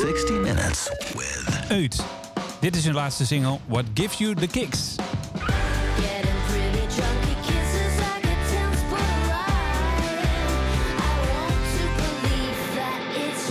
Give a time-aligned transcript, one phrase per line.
[0.00, 2.04] 60 Minutes with Uit.
[2.60, 4.94] Dit is hun laatste single, What Gives You The Kicks.
[4.94, 9.28] Getting pretty drunk, he kisses like a tense ride.
[10.96, 13.44] I want to believe that it's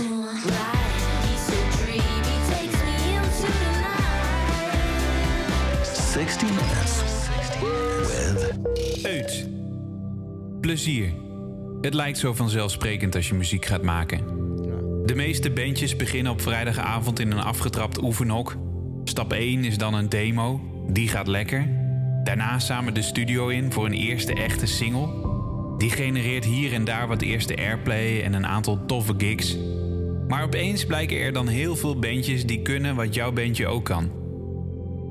[0.44, 1.02] right.
[1.24, 4.76] He's so dreamy, takes me into the night.
[5.86, 6.94] 60 Minutes
[8.00, 9.48] with Uit.
[10.60, 11.12] Plezier.
[11.80, 14.40] Het lijkt zo vanzelfsprekend als je muziek gaat maken.
[15.10, 18.56] De meeste bandjes beginnen op vrijdagavond in een afgetrapt oefenhok.
[19.04, 21.68] Stap 1 is dan een demo, die gaat lekker.
[22.24, 25.08] Daarna samen de studio in voor een eerste echte single.
[25.78, 29.56] Die genereert hier en daar wat eerste airplay en een aantal toffe gigs.
[30.28, 34.10] Maar opeens blijken er dan heel veel bandjes die kunnen wat jouw bandje ook kan.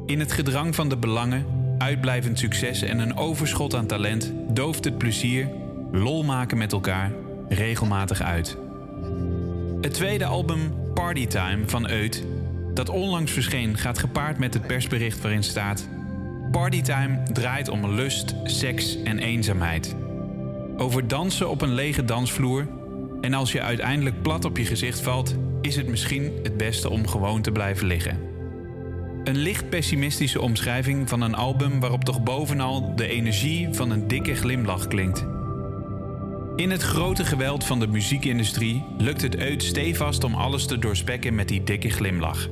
[0.06, 1.46] In het gedrang van de belangen,
[1.78, 5.50] uitblijvend succes en een overschot aan talent dooft het plezier,
[5.92, 7.12] lol maken met elkaar,
[7.50, 8.58] regelmatig uit.
[9.82, 12.24] Het tweede album Partytime van Eut,
[12.74, 15.90] dat onlangs verscheen, gaat gepaard met het persbericht waarin staat:
[16.52, 19.96] Partytime draait om lust, seks en eenzaamheid.
[20.78, 22.68] Over dansen op een lege dansvloer.
[23.22, 27.08] En als je uiteindelijk plat op je gezicht valt, is het misschien het beste om
[27.08, 28.20] gewoon te blijven liggen.
[29.24, 34.36] Een licht pessimistische omschrijving van een album waarop toch bovenal de energie van een dikke
[34.36, 35.26] glimlach klinkt.
[36.60, 41.36] In het grote geweld van de muziekindustrie lukt het uit stevast om alles te doorspekken
[41.36, 42.50] met die dikke glimlach.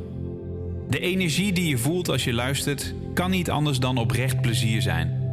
[0.90, 5.32] De energie die je voelt als je luistert kan niet anders dan oprecht plezier zijn.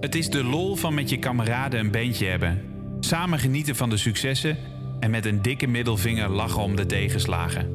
[0.00, 2.62] Het is de lol van met je kameraden een bandje hebben,
[3.00, 4.58] samen genieten van de successen
[5.00, 7.70] en met een dikke middelvinger lachen om de tegenslagen.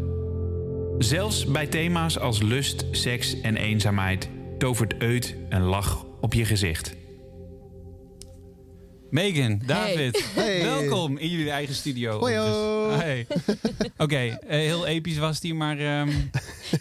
[0.98, 7.01] Zelfs bij thema's als lust, seks en eenzaamheid tovert Eut een lach op je gezicht.
[9.12, 10.62] Megan, David, Hey.
[10.62, 12.20] welkom in jullie eigen studio.
[12.20, 12.90] Hoi, ho.
[12.90, 13.28] Dus- hey.
[13.98, 16.10] Oké, eh, heel episch was die, maar ehm,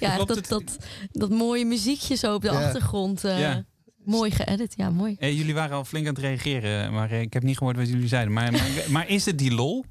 [0.00, 0.48] Ja, Klopt dat, het?
[0.48, 0.76] dat,
[1.12, 2.64] dat mooie muziekje zo op de Ja.
[2.64, 3.24] achtergrond.
[3.24, 3.64] eh, Ja.
[4.04, 5.16] Mooi geëdit, ja, mooi.
[5.19, 7.88] eh, jullie waren al flink aan het reageren, maar eh, ik heb niet gehoord wat
[7.88, 8.32] jullie zeiden.
[8.32, 9.84] Maar, maar, maar is het die lol?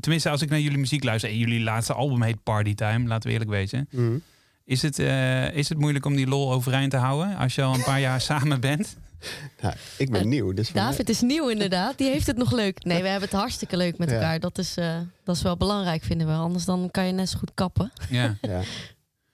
[0.00, 3.32] Tenminste, als ik naar jullie muziek luister, en jullie laatste album heet Partytime, laten we
[3.32, 3.88] eerlijk wezen.
[3.90, 4.16] Mhm.
[4.64, 7.74] Is het, eh, is het moeilijk om die lol overeind te houden als je al
[7.74, 8.96] een paar jaar samen bent?
[9.62, 11.98] Nou, ik ben Eh, nieuw, dus mij- David is nieuw inderdaad.
[11.98, 12.84] Die heeft het nog leuk.
[12.84, 14.14] Nee, we hebben het hartstikke leuk met Ja.
[14.14, 14.40] elkaar.
[14.40, 16.32] Dat is, eh, dat is wel belangrijk, vinden we.
[16.32, 17.92] Anders dan kan je net zo goed kappen.
[18.10, 18.36] Ja.
[18.40, 18.60] Ja.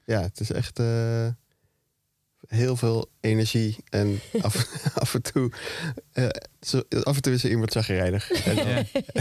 [0.04, 1.26] ja, het is echt eh,
[2.54, 3.76] heel veel energie.
[3.90, 5.50] En af, af en toe
[6.12, 6.26] eh,
[6.60, 8.30] zo, af en toe is er iemand zagrijnig.
[8.44, 8.76] En dan- Ja.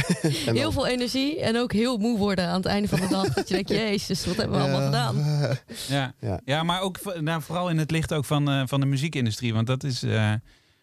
[0.47, 3.33] en Heel veel energie en ook heel moe worden aan het einde van de dag.
[3.33, 5.57] Dat je denkt, jezus, wat hebben we allemaal Ja, gedaan?
[5.87, 6.13] Ja.
[6.19, 6.39] Ja.
[6.45, 9.53] ja, maar ook nou, vooral in het licht ook van, eh, van de muziekindustrie.
[9.53, 10.33] Want dat is, eh,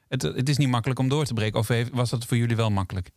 [0.09, 1.59] het, het is niet makkelijk om door te breken.
[1.59, 3.11] Of heeft- was dat voor jullie wel makkelijk?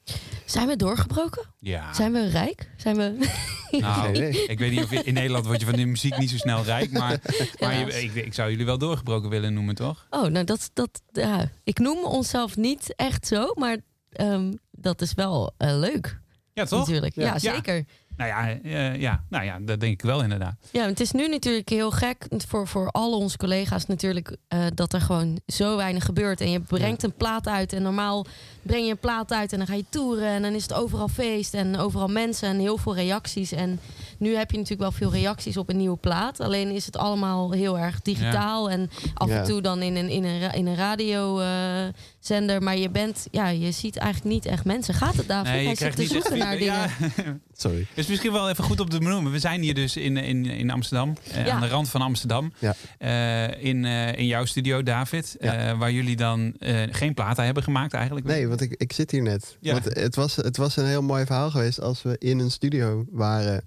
[0.45, 1.45] Zijn we doorgebroken?
[1.59, 1.93] Ja.
[1.93, 2.69] Zijn we rijk?
[2.77, 3.29] Zijn we...
[3.71, 4.45] Nou, idee.
[4.45, 6.63] ik weet niet of je, in Nederland word je van de muziek niet zo snel
[6.63, 6.91] rijk.
[6.91, 7.19] Maar,
[7.59, 10.07] maar je- ik, ik zou jullie wel doorgebroken willen noemen, toch?
[10.09, 11.49] Oh, nou dat, dat ja.
[11.63, 13.77] Ik noem onszelf niet echt zo, maar
[14.09, 16.19] ehm, dat is wel eh, leuk
[16.53, 16.79] Ja, toch?
[16.79, 17.15] natuurlijk.
[17.15, 17.39] Ja, Ja.
[17.39, 17.85] zeker.
[18.21, 20.55] Nou ja, eh, ja, nou ja, dat denk ik wel inderdaad.
[20.71, 24.93] Ja, het is nu natuurlijk heel gek voor, voor alle onze collega's natuurlijk eh, dat
[24.93, 26.41] er gewoon zo weinig gebeurt.
[26.41, 28.25] En je brengt een plaat uit en normaal
[28.61, 31.07] breng je een plaat uit en dan ga je toeren en dan is het overal
[31.07, 33.51] feest en overal mensen en heel veel reacties.
[33.51, 33.79] En
[34.21, 36.39] nu heb je natuurlijk wel veel reacties op een nieuwe plaat.
[36.39, 39.37] Alleen is het allemaal heel erg digitaal en af Ja.
[39.37, 42.61] en toe dan in een, in een, in een radiozender.
[42.63, 44.93] maar je bent, ja, je ziet eigenlijk niet echt mensen.
[44.93, 45.51] Gaat het David?
[45.51, 46.73] Hij zit te zoeken naar dingen.
[46.73, 46.89] Ja,
[47.53, 47.87] sorry.
[47.93, 49.31] is misschien wel even goed om te benoemen.
[49.31, 51.51] We zijn hier dus in, in, in Amsterdam, eh, Ja.
[51.53, 52.53] aan de rand van Amsterdam.
[52.59, 52.75] Ja.
[52.97, 55.35] Eh, in, eh, in jouw studio, David.
[55.39, 55.53] Ja.
[55.69, 58.25] eh, waar jullie dan eh, geen platen hebben gemaakt eigenlijk.
[58.25, 59.57] Nee, want ik, ik zit hier net.
[59.59, 59.73] Ja.
[59.73, 63.05] Want het was, het was een heel mooi verhaal geweest als we in een studio
[63.11, 63.63] waren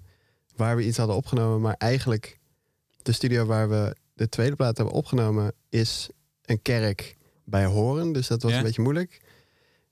[0.55, 1.61] waar we iets hadden opgenomen.
[1.61, 2.39] Maar eigenlijk
[3.01, 6.09] de studio waar we de tweede plaat hebben opgenomen is
[6.45, 8.11] een kerk bij Horen.
[8.11, 8.57] Dus dat was Ja.
[8.57, 9.21] een beetje moeilijk.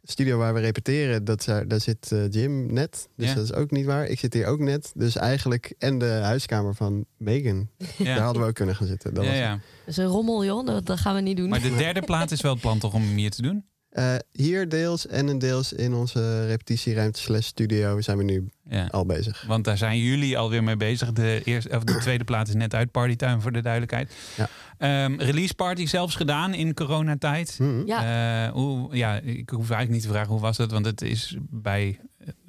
[0.02, 3.08] De studio waar we repeteren, dat, daar, daar zit eh, Jim net.
[3.16, 3.34] Dus Ja.
[3.36, 4.06] dat is ook niet waar.
[4.08, 4.92] Ik zit hier ook net.
[4.96, 7.70] Dus eigenlijk, en de huiskamer van Megan.
[7.98, 9.14] Daar hadden we ook kunnen gaan zitten.
[9.14, 9.52] Dat Ja, was ja.
[9.52, 10.66] Dat is een rommel, joh.
[10.66, 11.50] Dat, dat gaan we niet doen.
[11.50, 13.66] Maar de derde plaat is wel het plan toch om hem hier te doen?
[13.94, 18.88] Eh, hier deels en een deels in onze repetitieruimte slash studio zijn we nu Ja.
[18.92, 19.44] al bezig.
[19.48, 21.12] Want daar zijn jullie alweer mee bezig.
[21.12, 24.14] De, eerste, of de tweede plaat is net uit Partytime voor de duidelijkheid.
[24.38, 24.50] Ja.
[24.78, 27.60] Ehm, release party zelfs gedaan in coronatijd.
[27.86, 28.46] Ja.
[28.48, 31.36] Eh, hoe, ja, ik hoef eigenlijk niet te vragen hoe was dat, want het is
[31.50, 32.00] bij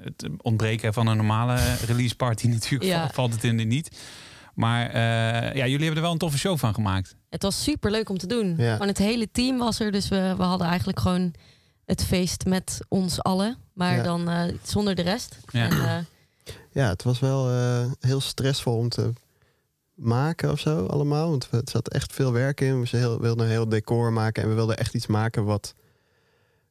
[0.02, 3.00] het ontbreken van een normale release party natuurlijk Ja.
[3.00, 3.98] val- valt het in de niet.
[4.54, 7.16] Maar eh, ja, jullie hebben er wel een toffe show van gemaakt.
[7.30, 8.54] Het was super leuk om te doen.
[8.56, 8.72] Ja.
[8.72, 9.92] Gewoon het hele team was er.
[9.92, 11.34] Dus we, we hadden eigenlijk gewoon
[11.84, 13.56] het feest met ons allen.
[13.72, 14.02] Maar Ja.
[14.02, 15.38] dan eh, zonder de rest.
[15.50, 15.64] Ja.
[15.64, 15.96] En, eh,
[16.72, 19.12] Ja, het was wel eh, heel stressvol om te
[19.94, 21.30] maken of zo allemaal.
[21.30, 22.80] Want er zat echt veel werk in.
[22.80, 25.74] We heel- wilden een heel decor maken en we wilden echt iets maken wat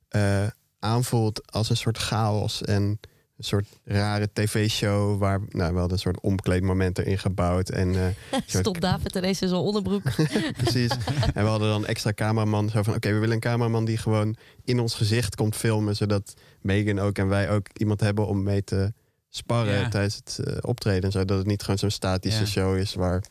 [0.10, 0.48] eh,
[0.80, 3.00] aanvoelt als een soort chaos en
[3.38, 8.40] een soort rare tv-show waar nou, we hadden een soort omkleedmoment erin gebouwd en eh,
[8.60, 10.02] Stop David ineens in zijn onderbroek.
[10.64, 10.92] precies.
[11.34, 14.36] en we hadden dan extra cameraman zo van oké, we willen een cameraman die gewoon
[14.64, 18.64] in ons gezicht komt filmen, zodat Megan ook en wij ook iemand hebben om mee
[18.64, 18.94] te
[19.30, 19.90] sparren Ja.
[19.90, 22.46] tijdens het eh, optreden en zo, dat het niet gewoon zo'n statische Ja.
[22.48, 23.24] show is waar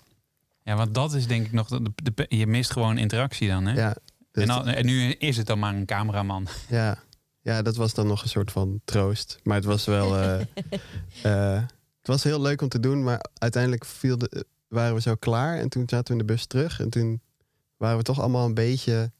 [0.64, 1.69] Ja, want dat is denk ik nog...
[1.69, 1.82] De,
[2.14, 3.75] de- je mist gewoon interactie dan, hè?
[3.75, 3.96] ja.
[4.32, 6.46] dus- en, al- en nu is het dan maar een cameraman.
[6.69, 6.98] Ja.
[7.43, 9.39] Ja, dat was dan nog een soort van troost.
[9.43, 10.17] Maar het was wel.
[10.19, 10.41] eh,
[11.56, 11.62] eh,
[11.99, 15.59] het was heel leuk om te doen, maar uiteindelijk viel de, waren we zo klaar.
[15.59, 16.81] En toen zaten we in de bus terug.
[16.81, 17.21] En toen
[17.77, 19.12] waren we toch allemaal een beetje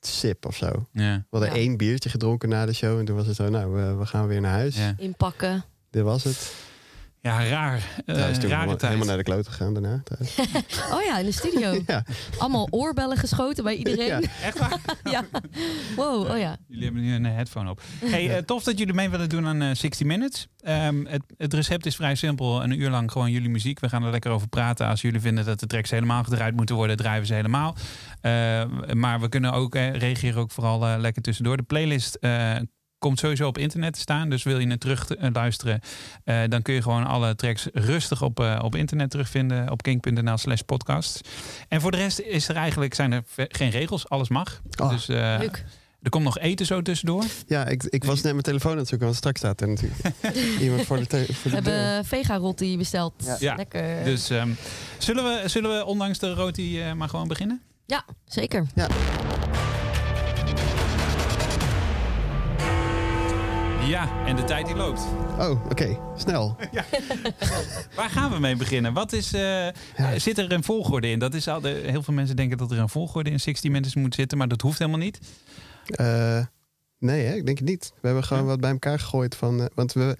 [0.00, 0.86] sip of zo.
[0.92, 1.54] Ja, We hadden Ja.
[1.56, 2.98] één biertje gedronken na de show.
[2.98, 4.76] En toen was het zo, nou, we, we gaan weer naar huis.
[4.76, 4.94] ja.
[4.98, 5.64] Inpakken.
[5.90, 6.54] Dit was het.
[7.20, 7.76] Ja raar.
[7.76, 8.80] Eh, toen rare helemaal, tijd.
[8.80, 10.02] helemaal naar de kloot gegaan daarna.
[10.04, 10.36] trouwens.
[10.94, 11.80] Oh ja, in de studio.
[11.86, 12.04] ja.
[12.38, 14.06] Allemaal oorbellen geschoten bij iedereen.
[14.06, 14.20] Ja.
[14.42, 14.78] Echt waar?
[15.04, 15.24] Ja.
[15.96, 16.56] Wow, oh ja.
[16.68, 17.80] Jullie hebben nu een eh, headphone op.
[18.04, 20.46] Hey, eh, tof dat jullie mee willen doen aan eh 60 Minutes.
[20.60, 22.62] Ehm, het, het recept is vrij simpel.
[22.62, 23.80] Een uur lang gewoon jullie muziek.
[23.80, 24.86] We gaan er lekker over praten.
[24.86, 27.76] Als jullie vinden dat de tracks helemaal gedraaid moeten worden, draaien we ze helemaal.
[28.20, 31.56] Eh, maar we kunnen ook, reageren ook vooral lekker tussendoor.
[31.56, 32.56] De playlist eh,
[32.98, 34.28] komt sowieso op internet te staan.
[34.30, 35.80] Dus wil je het terug eh, luisteren,
[36.24, 39.70] eh, dan kun je gewoon alle tracks rustig op, eh, op internet terugvinden.
[39.70, 41.28] Op kink.nl slash podcast.
[41.68, 44.08] En voor de rest is er eigenlijk, zijn er geen regels.
[44.08, 44.60] Alles mag.
[44.80, 44.90] Oh.
[44.90, 45.64] Dus eh, Leuk.
[46.02, 47.24] er komt nog eten zo tussendoor.
[47.46, 50.02] ja, ik, ik was net mijn telefoon aan het zoeken, want straks staat er natuurlijk
[50.60, 51.72] iemand voor de, voor We deur.
[51.74, 53.14] hebben vega-rotti besteld.
[53.24, 53.36] Ja.
[53.40, 53.54] Ja.
[53.54, 54.04] Lekker.
[54.04, 54.50] Dus ehm,
[54.98, 57.62] zullen, we, zullen we ondanks de roti eh, maar gewoon beginnen?
[57.86, 58.66] Ja, zeker.
[58.74, 58.88] Ja,
[63.94, 65.00] en de tijd die loopt.
[65.38, 66.56] Oh, oké, snel.
[67.96, 68.92] Waar gaan we mee beginnen?
[68.92, 69.66] Wat is, eh,
[70.16, 71.18] Zit er een volgorde in?
[71.18, 73.94] Dat is al de, heel veel mensen denken dat er een volgorde in 60 Minutes
[73.94, 75.18] moet zitten, maar dat hoeft helemaal niet.
[75.86, 76.44] Eh,
[76.98, 77.92] nee, hè, ik denk het niet.
[78.00, 78.48] We hebben gewoon Ja?
[78.48, 79.60] wat bij elkaar gegooid van.
[79.60, 80.16] eh, want we.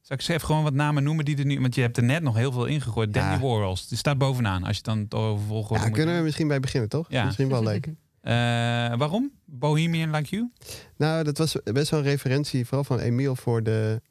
[0.00, 1.60] Zal ik eens even gewoon wat namen noemen die er nu...
[1.60, 3.14] Want je hebt er net nog heel veel ingegooid.
[3.14, 3.20] Ja.
[3.30, 4.64] Danny Warhols, die staat bovenaan.
[4.64, 7.06] Als je het dan over volgorde Ja, moet kunnen we misschien bij beginnen, toch?
[7.08, 7.24] Ja.
[7.24, 7.88] Misschien wel leuk.
[8.26, 8.32] Eh,
[8.98, 9.32] waarom?
[9.44, 10.50] Bohemian Like You?
[10.96, 14.02] Nou, dat was best wel een referentie, vooral van Emiel, voor de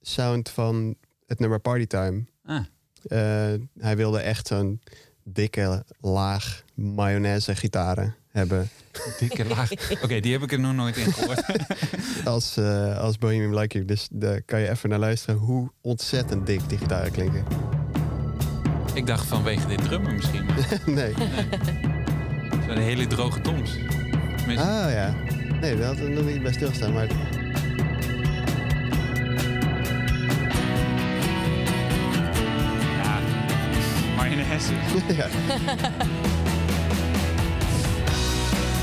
[0.00, 2.24] sound van het nummer Partytime.
[2.44, 2.64] Ah,
[3.06, 4.80] Eh hij wilde echt zo'n
[5.24, 8.68] dikke laag mayonaise gitaren hebben.
[9.20, 9.70] dikke laag.
[10.02, 11.42] Oké, die heb ik er nog nooit in gehoord.
[12.24, 13.84] Als, eh, als Bohemian Like You.
[13.84, 17.44] Dus daar kan je even naar luisteren hoe ontzettend dik die gitaren klinken.
[18.94, 20.46] ik dacht vanwege dit drummer misschien.
[20.98, 21.14] nee.
[22.66, 23.70] Zo'n hele droge toms.
[24.36, 25.14] Tenminste, Ah ja.
[25.60, 26.92] Nee, daar hadden we nog niet bij stilstaan.
[26.92, 27.06] Maar
[33.02, 33.18] Ja,
[34.16, 34.72] mayonaise.
[35.20, 35.26] ja.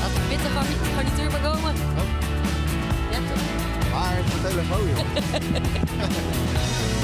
[0.00, 1.74] Laat de witte garni- garnituur maar komen.
[3.10, 3.42] Ja, toch?
[3.92, 5.06] Waar is de telefoon, joh?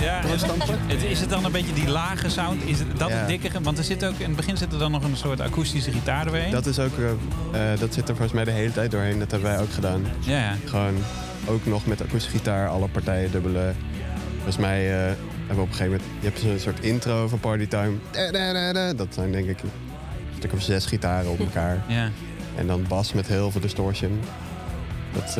[0.00, 0.22] Ja.
[0.86, 2.62] Het, is het dan een beetje die lage sound?
[2.64, 3.14] Is het, dat Ja.
[3.14, 3.60] het dikkere?
[3.60, 6.24] Want er zit ook, in het begin zit er dan nog een soort akoestische gitaar
[6.24, 6.50] doorheen.
[6.50, 9.18] Dat is ook, eh, eh, dat zit er volgens mij de hele tijd doorheen.
[9.18, 10.06] Dat hebben wij ook gedaan.
[10.20, 10.54] Ja, ja.
[10.64, 10.94] Gewoon
[11.48, 13.72] ook nog met akoestische gitaar, alle partijen dubbele.
[14.34, 17.40] Volgens mij eh, hebben we op een gegeven moment, je hebt zo'n soort intro van
[17.40, 17.92] Partytime.
[18.10, 18.92] Da, da, da, da.
[18.92, 19.70] Dat zijn denk ik een
[20.38, 21.82] stuk of zes gitaren op elkaar.
[21.86, 22.10] ja.
[22.56, 24.20] En dan bas met heel veel distortion.
[25.12, 25.38] Dat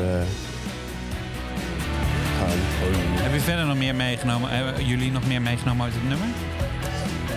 [2.50, 4.50] Heb je verder nog meer meegenomen?
[4.50, 6.26] Hebben jullie nog meer meegenomen uit het nummer?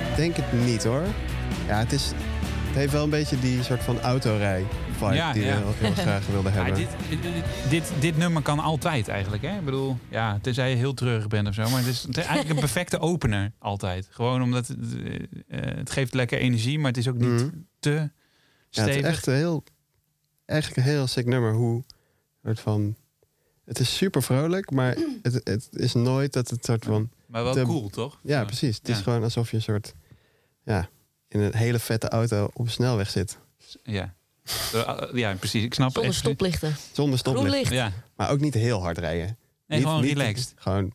[0.10, 1.04] Ik denk het niet hoor.
[1.68, 2.06] Ja, het, is,
[2.68, 4.66] het heeft wel een beetje die soort van autorij
[4.98, 5.56] vibe Ja, die ja.
[5.58, 6.76] we heel, heel graag wilden Ja, hebben.
[7.10, 9.44] dit, dit, dit, dit nummer kan altijd eigenlijk.
[9.44, 9.58] Hè?
[9.58, 11.70] Ik bedoel, ja, tenzij je heel treurig bent of zo.
[11.70, 14.08] Maar het is, het is eigenlijk een perfecte opener altijd.
[14.12, 15.16] Gewoon omdat het, eh,
[15.70, 17.50] eh, het geeft lekker energie, maar het is ook niet Mhm.
[17.80, 18.12] te Ja, het
[18.70, 18.96] stevig.
[18.96, 19.64] is echt een heel,
[20.46, 21.54] eigenlijk een heel sick nummer.
[21.54, 21.84] Hoe
[22.44, 22.96] soort van,
[23.70, 27.54] het is super vrolijk, maar het, het is nooit dat het soort van, maar wel
[27.54, 28.20] te- cool, toch?
[28.24, 28.78] ja precies.
[28.78, 29.94] Het is gewoon alsof je een soort,
[30.64, 30.90] ja,
[31.28, 33.38] in een hele vette auto op een snelweg zit.
[33.84, 34.14] Ja.
[35.14, 35.64] Ja, precies.
[35.64, 36.76] Ik snap Zonder stoplichten.
[36.92, 37.56] Zonder Groen stoplicht.
[37.56, 37.72] licht.
[37.72, 39.38] Ja, Maar ook niet heel hard rijden.
[39.68, 40.54] Nee, gewoon relaxed.
[40.56, 40.92] Gewoon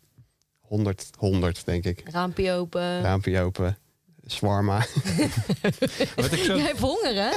[0.61, 2.03] 100, 100 denk ik.
[2.11, 3.03] Raampje open.
[3.03, 3.79] Raampje open.
[4.27, 4.77] Zwarma.
[6.17, 6.57] Wat ik zo...
[6.57, 7.31] Jij hebt honger, hè?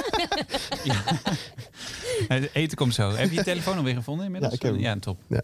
[2.34, 3.10] Het eten komt zo.
[3.10, 4.52] Heb je je telefoon alweer gevonden inmiddels?
[4.52, 4.82] Ja, ik heb hem.
[4.82, 5.18] Ja, top.
[5.28, 5.42] Ja.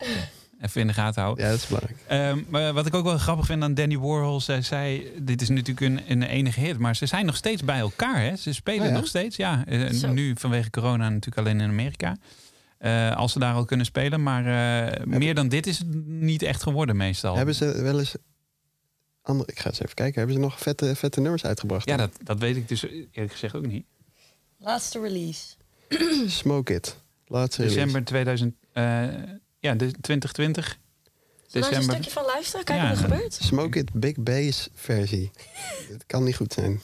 [0.60, 1.44] Even in de gaten houden.
[1.44, 1.98] Ja, dat is belangrijk.
[2.06, 5.48] Ehm, maar wat ik ook wel grappig vind aan Danny Warhol, zij zei, dit is
[5.48, 8.20] natuurlijk een, een enige hit, maar ze zijn nog steeds bij elkaar.
[8.20, 8.36] Hè?
[8.36, 8.92] Ze spelen Oh ja?
[8.92, 9.64] nog steeds, ja.
[9.66, 10.12] Eh, Zo.
[10.12, 12.16] nu vanwege corona natuurlijk alleen in Amerika.
[12.78, 14.46] Eh, als ze daar al kunnen spelen, maar
[14.86, 17.36] eh, meer dan dit is het niet echt geworden meestal.
[17.36, 18.14] Hebben ze wel eens...
[19.26, 20.14] Andere, ik ga eens even kijken.
[20.18, 21.88] Hebben ze nog vette, vette nummers uitgebracht?
[21.88, 23.84] Ja, dat, dat weet ik dus eerlijk gezegd ook niet.
[24.58, 25.54] Laatste release.
[26.40, 26.96] Smoke It.
[27.26, 27.78] Laatste release.
[27.80, 28.82] December 2000, eh,
[29.58, 30.78] ja, de 2020.
[31.46, 32.64] Zullen we eens een stukje van luisteren?
[32.64, 32.90] Kijken Ja.
[32.94, 33.32] wat er gebeurt.
[33.34, 35.30] Smoke It Big Bass versie.
[35.88, 36.80] Het kan niet goed zijn.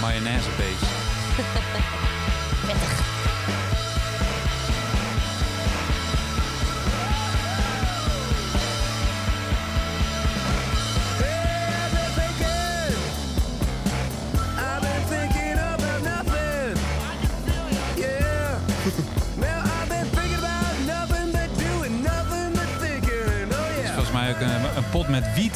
[0.00, 0.86] Mayonaise base.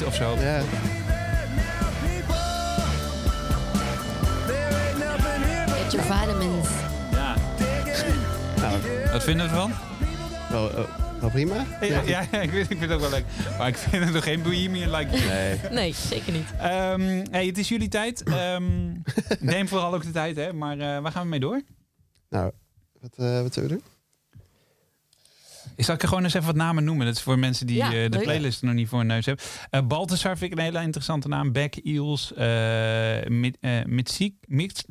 [0.06, 0.36] of zo.
[0.38, 0.60] Ja,
[5.66, 6.68] Get your vitamins.
[7.12, 7.34] Ja.
[8.56, 8.78] nou,
[9.12, 9.72] Wat vinden we ervan?
[10.50, 10.84] wel, eh,
[11.20, 11.66] wel prima.
[11.80, 13.24] Ja, ja, ja, ik, weet, ik vind het ook wel leuk.
[13.58, 15.28] Maar ik vind het nog geen Bohemian like you.
[15.28, 15.58] Nee.
[15.70, 16.46] Nee, zeker niet.
[16.58, 18.22] Ehm, hey, het is jullie tijd.
[18.22, 18.64] Ehm,
[19.40, 20.52] neem vooral ook de tijd, hè.
[20.52, 21.62] Maar eh, waar gaan we mee door?
[22.30, 22.50] Nou,
[23.00, 23.84] wat, eh, wat zullen we doen?
[25.76, 27.06] Ik zal ik er gewoon eens even wat namen noemen.
[27.06, 29.44] Dat is voor mensen die Ja, eh, de playlist nog niet voor hun neus hebben.
[29.70, 31.52] Eh Balthasar vind ik een hele interessante naam.
[31.52, 34.36] Beck, Eels, eh Mit, eh, Mitski?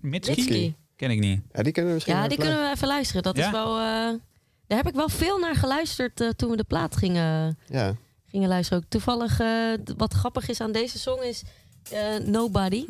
[0.02, 0.76] Mitski.
[0.96, 1.42] Ken ik niet.
[1.54, 3.24] Ja, die kunnen we misschien Ja, die even kunnen we even luisteren.
[3.24, 3.46] Dat Ja?
[3.46, 3.78] is wel...
[3.80, 4.20] eh,
[4.68, 7.96] daar heb ik wel veel naar geluisterd eh, toen we de plaat gingen, Ja,
[8.28, 8.84] gingen luisteren.
[8.84, 9.48] Ook toevallig, eh,
[9.98, 11.44] wat grappig is aan deze song is...
[11.92, 12.86] eh, Nobody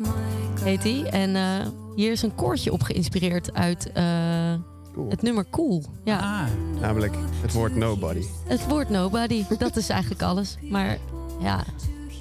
[0.62, 1.08] heet die.
[1.08, 4.54] En eh, hier is een koortje op geïnspireerd uit eh,
[4.94, 5.10] cool.
[5.10, 5.84] het nummer Cool.
[6.04, 6.46] Ja, Ah,
[6.80, 8.24] Namelijk het woord nobody.
[8.46, 9.44] het woord Nobody.
[9.58, 10.56] Dat is eigenlijk alles.
[10.70, 10.98] Maar
[11.40, 11.64] ja,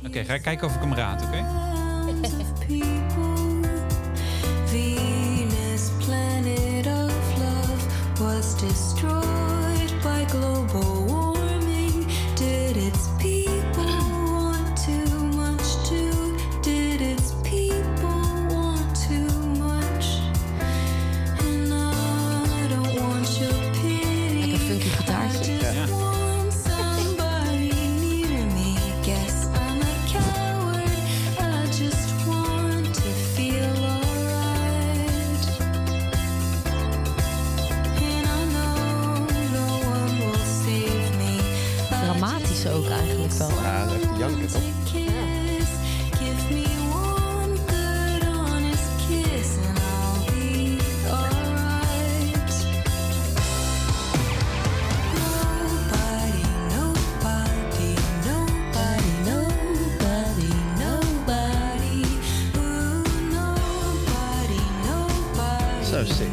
[0.07, 0.23] oké.
[0.23, 1.45] ga ik kijken of ik hem raad, oké?
[4.65, 5.89] Venus,
[42.73, 43.49] ook eigenlijk wel.
[43.49, 44.61] Ja, dat is echt janken, toch?
[44.83, 45.69] Kiss,
[46.19, 50.77] give me one good honest kiss and I'll be
[51.09, 52.53] alright.
[55.19, 56.43] Nobody,
[56.75, 57.93] nobody,
[58.25, 60.51] nobody, nobody,
[60.83, 62.05] nobody,
[62.57, 66.31] ooh, nobody, nobody, Zo sick.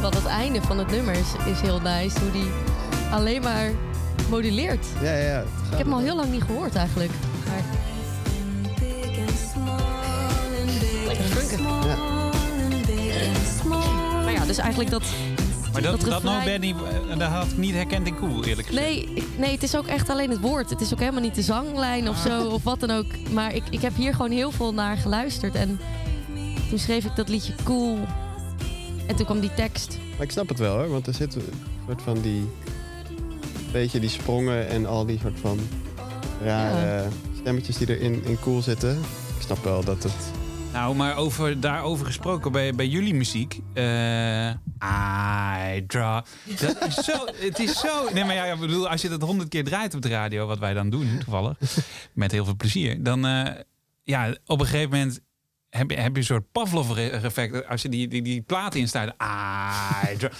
[0.00, 2.20] Want het einde van het nummer is, is heel nice.
[2.20, 2.50] Hoe die
[3.10, 3.70] alleen maar
[4.36, 4.86] moduleert.
[5.02, 5.40] Ja, ja, ja.
[5.40, 7.10] Ik heb hem al heel lang niet gehoord eigenlijk.
[7.46, 7.62] Maar
[8.80, 9.70] Big and small
[10.60, 11.58] and big Lekker and funken.
[11.58, 14.22] small and big and small.
[14.24, 15.02] Maar ja, dus eigenlijk dat...
[15.72, 16.74] Maar dat, Dat dat, no refrein- Benny,
[17.10, 18.86] eh, dat had ik niet herkend in Cool, eerlijk gezegd.
[18.86, 20.70] Nee, nee, het is ook echt alleen het woord.
[20.70, 23.06] Het is ook helemaal niet de zanglijn of zo, of wat dan ook.
[23.32, 25.54] Maar ik, ik heb hier gewoon heel veel naar geluisterd.
[25.54, 25.80] En
[26.68, 27.98] toen schreef ik dat liedje cool.
[29.06, 29.98] En toen kwam die tekst.
[30.16, 31.42] Maar ik snap het wel hoor, want er zit een
[31.86, 32.48] soort van die...
[33.72, 35.58] Beetje die sprongen en al die soort van
[36.44, 37.08] rare
[37.40, 38.98] stemmetjes die er in, in cool zitten.
[39.36, 40.14] Ik snap wel dat het...
[40.72, 43.60] Nou, maar over, daarover gesproken bij, bij jullie muziek.
[43.72, 44.50] eh
[45.74, 46.24] I draw.
[46.60, 48.12] Dat is zo, het is zo.
[48.12, 50.58] Nee, maar ja, ik bedoel, als je dat honderd keer draait op de radio, wat
[50.58, 51.58] wij dan doen, toevallig,
[52.12, 53.54] met heel veel plezier, dan eh,
[54.02, 55.20] ja, op een gegeven moment
[55.76, 59.14] heb je, heb je een soort Pavlov-effect als je die, die, die plaat instaat.
[60.18, 60.32] Draw.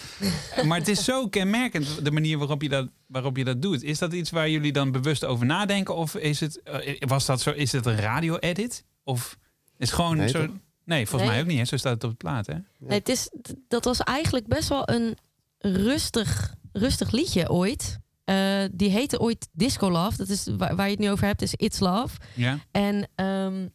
[0.64, 3.82] Maar het is zo kenmerkend de manier waarop je, dat, waarop je dat doet.
[3.82, 5.96] Is dat iets waar jullie dan bewust over nadenken?
[5.96, 8.84] Of is het, eh, was dat zo, is het een radio-edit?
[9.04, 9.38] Of
[9.78, 10.46] is het gewoon Nee, zo.
[10.84, 11.30] Nee, volgens Nee.
[11.30, 11.58] mij ook niet.
[11.58, 11.64] Hè?
[11.64, 12.46] Zo staat het op de plaat.
[12.46, 12.54] Hè?
[12.78, 13.30] Nee, het is,
[13.68, 15.16] dat was eigenlijk best wel een
[15.58, 17.98] rustig, rustig liedje ooit.
[18.24, 20.16] Eh, die heette ooit Disco Love.
[20.16, 22.16] Dat is waar, waar je het nu over hebt, is It's Love.
[22.34, 22.58] Ja.
[22.70, 23.66] En ehm,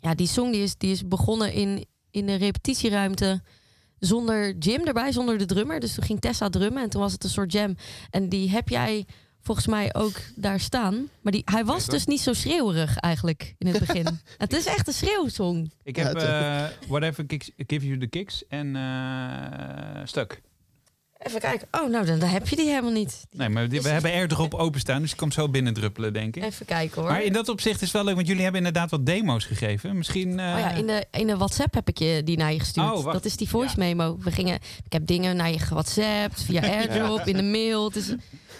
[0.00, 3.42] ja, die song die is, die is begonnen in, in de repetitieruimte
[3.98, 5.80] zonder Jim erbij, zonder de drummer.
[5.80, 7.76] Dus toen ging Tessa drummen en toen was het een soort jam.
[8.10, 9.06] En die heb jij
[9.40, 11.08] volgens mij ook daar staan.
[11.20, 14.06] Maar die, hij was dus niet zo schreeuwerig eigenlijk in het begin.
[14.38, 15.70] het is echt een schreeuwsong.
[15.82, 20.40] Ik heb het- eh, Whatever kicks, Give You The Kicks en eh Stuk.
[21.22, 21.68] Even kijken.
[21.70, 23.26] Oh, nou, dan, dan heb je die helemaal niet.
[23.30, 26.36] Die- Nee, maar die- we hebben airdrop openstaan, dus die komt zo binnen druppelen, denk
[26.36, 26.42] ik.
[26.44, 27.10] Even kijken hoor.
[27.10, 29.96] Maar in dat opzicht is wel leuk, want jullie hebben inderdaad wat demo's gegeven.
[29.96, 30.38] Misschien...
[30.38, 32.86] eh, Oh ja, in de, in de WhatsApp heb ik je die naar je gestuurd.
[32.92, 33.12] Oh, wacht.
[33.12, 34.18] dat is die voice memo.
[34.20, 37.84] We gingen, ik heb dingen naar je gewhatsappt, via airdrop, in de mail.
[37.84, 38.14] Het is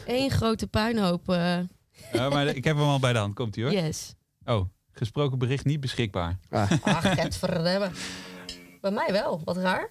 [0.07, 1.29] één grote puinhoop.
[1.29, 1.59] eh,
[2.13, 3.73] ja, maar ik heb hem al bij de hand, komt ie hoor.
[3.73, 4.15] yes.
[4.45, 6.39] Oh, gesproken bericht niet beschikbaar.
[6.51, 7.93] Ah, Ach, het verremmen.
[8.81, 9.41] Bij mij wel.
[9.45, 9.91] Wat raar.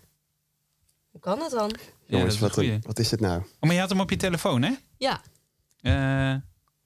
[1.11, 1.69] Hoe kan dat dan?
[1.69, 3.39] Ja, dat jongens, is wat, wat is dit nou?
[3.41, 4.71] Oh, maar je had hem op je telefoon, hè?
[4.97, 5.21] Ja.
[5.81, 6.35] Eh,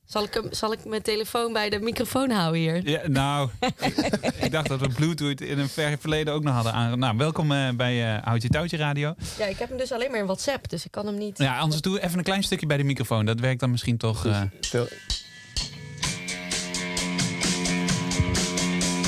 [0.05, 2.89] Zal ik, hem, zal ik mijn telefoon bij de microfoon houden hier?
[2.89, 3.49] ja, nou,
[4.39, 6.99] ik, dacht dat we Bluetooth in een ver verleden ook nog hadden aan.
[6.99, 9.15] Nou, welkom eh, bij eh Houtje Touwtje Radio.
[9.37, 11.37] Ja, ik heb hem dus alleen maar in WhatsApp, dus ik kan hem niet.
[11.37, 13.25] Ja, anders doe even een klein stukje bij de microfoon.
[13.25, 14.25] Dat werkt dan misschien toch.
[14.25, 14.41] eh.
[14.61, 14.87] Veel,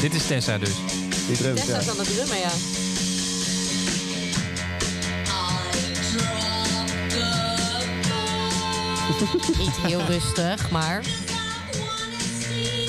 [0.02, 0.76] Dit is Tessa dus.
[1.28, 1.80] die Tessa ja.
[1.80, 2.52] is aan het drummen, ja.
[9.58, 11.04] Niet heel rustig, maar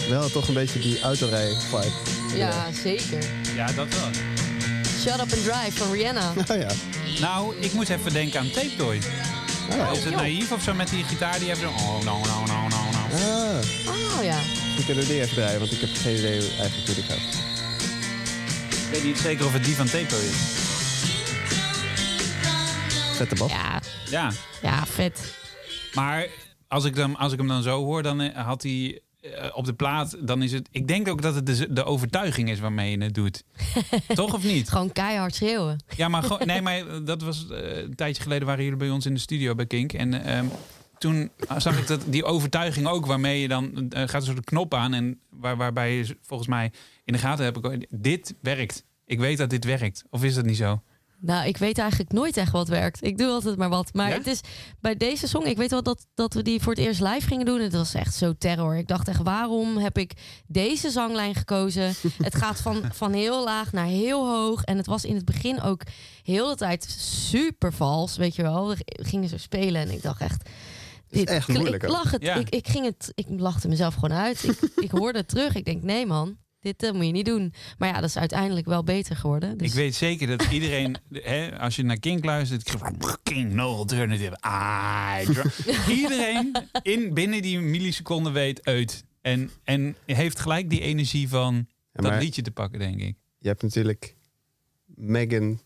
[0.08, 2.36] Wel toch een beetje die autorij vibe.
[2.38, 3.18] ja, zeker.
[3.54, 4.08] Ja, dat wel.
[5.00, 6.32] Shut Up and Drive van Rihanna.
[6.50, 6.68] Oh ja.
[7.20, 9.00] Nou, ik moest even denken aan Tape Toy.
[9.70, 11.68] Ah, Is het naïef of zo met die gitaar die even zo...
[11.68, 13.16] Oh, no, no, no, no, no.
[13.16, 14.16] ah.
[14.16, 14.38] Oh ja.
[14.76, 17.18] We kunnen die even draaien, want ik heb geen idee eigenlijk hoe die gaat.
[18.70, 20.36] Ik weet niet zeker of het die van Tape Toy is.
[23.16, 23.50] Vette bas.
[23.50, 23.80] Ja,
[24.10, 24.32] Ja,
[24.62, 25.18] ja vet.
[25.96, 26.28] Maar
[26.68, 29.00] als ik, dan, als ik hem dan zo hoor, dan eh, had hij
[29.34, 30.16] eh, op de plaat...
[30.20, 30.68] Dan is het...
[30.70, 33.44] Ik denk ook dat het de, de overtuiging is waarmee je het doet.
[34.14, 34.68] Toch of niet?
[34.68, 35.84] Gewoon keihard schreeuwen.
[35.96, 39.06] Ja, maar gewoon, nee, maar dat was eh, een tijdje geleden waren jullie bij ons
[39.06, 39.92] in de studio bij Kink.
[39.92, 40.46] En ehm,
[40.98, 44.74] toen zag ik dat die overtuiging ook waarmee je dan eh, gaat een soort knop
[44.74, 46.72] aan en waar, waarbij je volgens mij
[47.04, 48.84] in de gaten hebt, ik, dit werkt.
[49.04, 50.04] Ik weet dat dit werkt.
[50.10, 50.82] Of is dat niet zo?
[51.20, 53.04] Nou, ik weet eigenlijk nooit echt wat werkt.
[53.04, 53.94] Ik doe altijd maar wat.
[53.94, 54.14] Maar Ja?
[54.16, 54.40] het is
[54.80, 57.46] bij deze song, ik weet wel dat, dat we die voor het eerst live gingen
[57.46, 57.60] doen.
[57.60, 58.76] Het was echt zo terror.
[58.76, 60.12] Ik dacht echt, waarom heb ik
[60.46, 61.94] deze zanglijn gekozen?
[62.22, 64.62] het gaat van, van heel laag naar heel hoog.
[64.62, 65.82] En het was in het begin ook
[66.22, 68.68] heel de tijd super vals, weet je wel.
[68.68, 70.48] We gingen zo spelen en ik dacht echt...
[71.10, 71.96] is echt moeilijk Ik, ook.
[71.96, 72.34] lag het, Ja.
[72.34, 74.44] ik, ik, ging het, ik lachte mezelf gewoon uit.
[74.44, 75.54] Ik, ik hoorde het terug.
[75.54, 77.52] Ik denk, nee man, dit eh, moet je niet doen.
[77.78, 79.58] Maar ja, dat is uiteindelijk wel beter geworden.
[79.58, 82.74] Dus Ik weet zeker dat iedereen, hè, als je naar Kink luistert,
[83.22, 84.38] King, no alternative.
[84.44, 85.50] I dra-
[85.88, 89.04] iedereen in, binnen die milliseconden weet uit.
[89.20, 93.16] En, en heeft gelijk die energie van Ja, dat liedje te pakken, denk ik.
[93.38, 94.14] je hebt natuurlijk
[94.86, 95.60] Megan,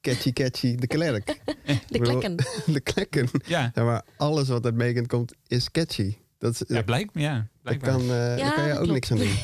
[0.00, 1.40] Catchy Catchy, de klerk.
[1.88, 2.36] de klekken.
[2.74, 3.28] de klekken.
[3.46, 6.16] Ja, Ja, maar alles wat uit Megan komt is catchy.
[6.38, 7.90] Dat, is, ja blijkt, ja, daar, blijkbaar.
[7.90, 8.92] kan, eh, daar kan je ook klopt.
[8.92, 9.34] niks aan doen.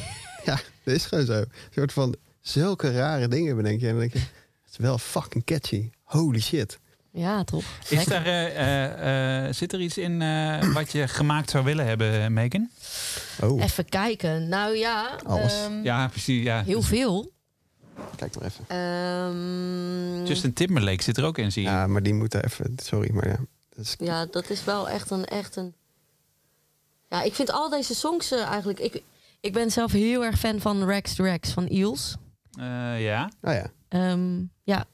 [0.45, 1.33] ja, dat is gewoon zo.
[1.33, 3.87] Een soort van zulke rare dingen bedenk je.
[3.87, 5.91] En dan denk je, het is wel fucking catchy.
[6.03, 6.79] Holy shit.
[7.13, 7.63] Ja, top.
[7.89, 11.87] Is daar, eh, eh, eh, zit er iets in eh, wat je gemaakt zou willen
[11.87, 12.71] hebben, Megan?
[13.41, 14.49] Oh, Even kijken.
[14.49, 15.53] Nou ja, Alles.
[15.55, 16.43] ehm, Ja, precies.
[16.43, 16.63] Ja.
[16.63, 17.33] heel veel.
[18.17, 18.65] kijk maar even.
[18.69, 21.69] Ehm, Justin Timberlake zit er ook in, zie je.
[21.69, 22.77] Ja, maar die moeten even...
[22.83, 23.37] Sorry, maar ja.
[23.75, 25.75] Dat is, ja, dat is wel echt een, echt een...
[27.09, 28.79] Ja, ik vind al deze songs eigenlijk...
[28.79, 29.03] Ik,
[29.41, 32.17] ik ben zelf heel erg fan van Rex to Rex van Eels.
[32.59, 33.31] Eh, ja.
[33.43, 33.67] oh ja.
[33.89, 34.85] Ehm, ja,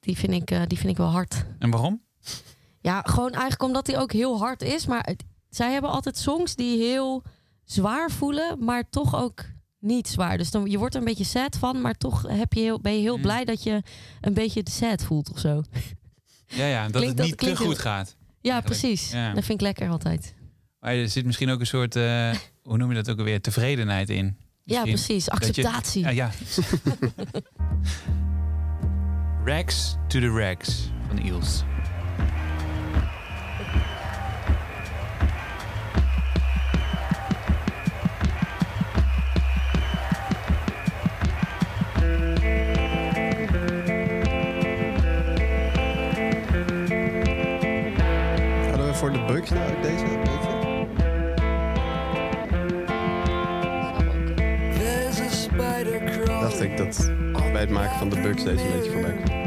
[0.00, 1.44] die vind, ik, eh, die vind ik wel hard.
[1.58, 2.02] En waarom?
[2.80, 4.86] Ja, gewoon eigenlijk omdat hij ook heel hard is.
[4.86, 7.22] Maar het- zij hebben altijd songs die heel
[7.64, 9.44] zwaar voelen, maar toch ook
[9.78, 10.38] niet zwaar.
[10.38, 12.92] Dus dan, je wordt er een beetje sad van, maar toch heb je heel, ben
[12.94, 13.22] je heel Mm.
[13.22, 13.82] blij dat je
[14.20, 15.62] een beetje sad voelt of zo.
[16.46, 18.16] Ja, ja dat Klinkt het dat- niet te heel- goed gaat.
[18.40, 19.10] Ja, Eigenlijk, precies.
[19.12, 19.26] ja.
[19.34, 20.34] Dat vind ik lekker altijd.
[20.80, 24.10] Maar er zit misschien ook een soort, eh, hoe noem je dat ook alweer, tevredenheid
[24.10, 24.36] in.
[24.64, 25.24] Ja, precies.
[25.24, 26.02] dat je- Acceptatie.
[26.02, 26.30] Ja, ja.
[29.44, 31.64] Rags to the Rags van Eels.
[48.70, 50.04] Hadden we voor de bugs nou ook deze?
[56.62, 57.10] Ik dat
[57.52, 59.40] bij het maken van de bugs deze een beetje voorbij kwam.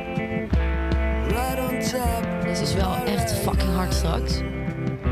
[2.43, 4.37] Deze is wel echt fucking hard straks.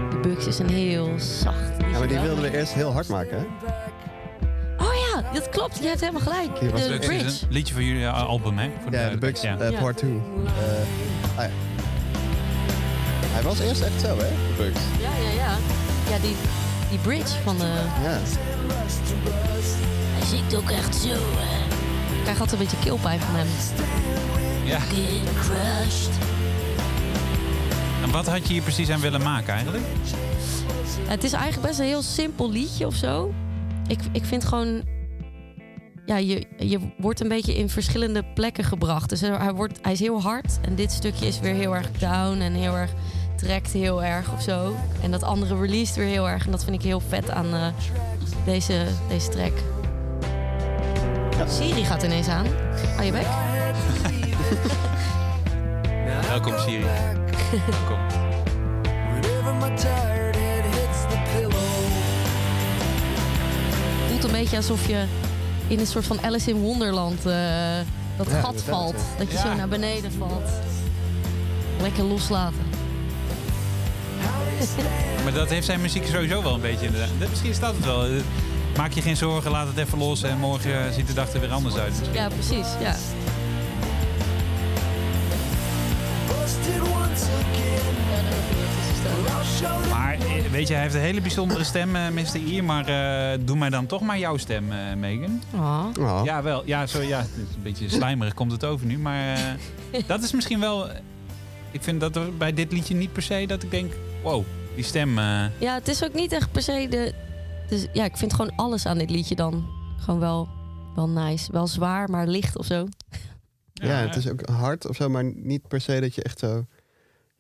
[0.10, 1.72] De Bugs is een heel zacht.
[1.92, 3.44] Ja, maar die wilden we eerst heel hard maken, hè?
[4.86, 5.78] Oh ja, dat klopt.
[5.78, 6.60] Je hebt helemaal gelijk.
[6.60, 6.88] Die was De.
[6.90, 7.26] Dit is bridge.
[7.46, 8.70] een liedje van jullie eh, album, hè?
[8.84, 9.58] Voor Ja, de Bugs ja.
[9.60, 9.80] eh, Ja.
[9.80, 10.22] Part 2.
[11.36, 11.50] ah ja.
[13.34, 14.16] Hij was eerst echt zo, hè?
[14.16, 14.80] De Bugs.
[15.02, 15.56] Ja, ja, ja.
[16.10, 16.36] Ja, die,
[16.90, 17.64] die bridge van de...
[18.04, 18.18] Ja.
[20.18, 21.63] Hij zingt ook echt zo, hè.
[22.24, 23.48] Ik krijg altijd een beetje keelpijn van hem.
[24.66, 24.80] Ja.
[28.04, 29.84] En wat had je hier precies aan willen maken eigenlijk?
[31.08, 33.34] Het is eigenlijk best een heel simpel liedje of zo.
[33.88, 34.84] Ik, ik vind gewoon...
[36.06, 39.10] Ja, je, je wordt een beetje in verschillende plekken gebracht.
[39.10, 40.60] Dus hij, wordt, hij is heel hard.
[40.62, 42.92] En dit stukje is weer heel erg down en heel erg...
[43.36, 44.76] trekt heel erg of zo.
[45.02, 46.46] En dat andere released weer heel erg.
[46.46, 47.68] En dat vind ik heel vet aan eh,
[48.46, 49.73] deze, deze track.
[51.48, 52.46] Siri gaat ineens aan.
[52.96, 53.26] Hou je bek?
[56.30, 56.84] Welkom, Siri.
[57.70, 57.98] Welkom.
[59.22, 61.54] Whenever my tired head hits the pillow.
[64.10, 65.04] voelt een beetje alsof je
[65.68, 67.36] in een soort van Alice in Wonderland eh,
[68.18, 68.96] dat Ja, gat valt.
[68.96, 69.18] ja.
[69.18, 69.42] Dat je Ja.
[69.42, 70.50] zo naar beneden valt.
[71.82, 72.72] Lekker loslaten.
[75.24, 77.10] Maar dat heeft zijn muziek sowieso wel een beetje inderdaad.
[77.20, 78.06] Dat- Misschien staat het wel.
[78.78, 81.40] Maak je geen zorgen, laat het even los en morgen eh, ziet de dag er
[81.40, 81.94] weer anders uit.
[82.14, 82.68] Ja, precies.
[82.82, 82.96] Ja.
[89.90, 92.36] Maar eh, weet je, hij heeft een hele bijzondere stem, eh Mr.
[92.36, 92.64] Ier.
[92.64, 95.42] Maar eh, doe mij dan toch maar jouw stem, eh, Megan.
[95.56, 95.86] Oh.
[96.00, 96.22] Oh.
[96.24, 96.64] Ja, wel.
[96.66, 98.98] Ja, zo, ja, het is een beetje slijmerig komt het over nu.
[98.98, 99.34] Maar
[99.92, 100.88] eh, dat is misschien wel...
[101.72, 103.94] Ik vind dat er bij dit liedje niet per se dat ik denk...
[104.24, 104.44] Wow,
[104.76, 105.18] die stem...
[105.20, 107.14] eh, Ja, het is ook niet echt per se de...
[107.74, 110.50] Dus, ja, ik vind gewoon alles aan dit liedje dan gewoon wel,
[110.96, 111.52] wel nice.
[111.52, 112.88] Wel zwaar, maar licht of zo.
[113.74, 116.66] Ja, het is ook hard of zo, maar niet per se dat je echt zo...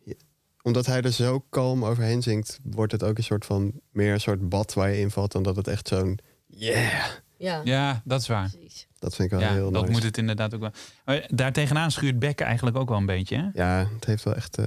[0.03, 0.17] je-
[0.61, 3.71] Omdat hij er zo kalm overheen zingt, wordt het ook een soort van...
[3.91, 6.19] meer een soort bad waar je invalt dan dat het echt zo'n...
[6.47, 7.03] Yeah!
[7.37, 8.49] Ja, Ja, dat is waar.
[8.49, 8.87] precies.
[8.99, 9.93] Dat vind ik wel Ja, heel dat nice.
[9.93, 10.71] moet het inderdaad ook wel.
[11.05, 13.35] Maar daar tegenaan schuurt Bekken eigenlijk ook wel een beetje.
[13.37, 13.63] Hè?
[13.63, 14.65] Ja, het heeft wel echt eh,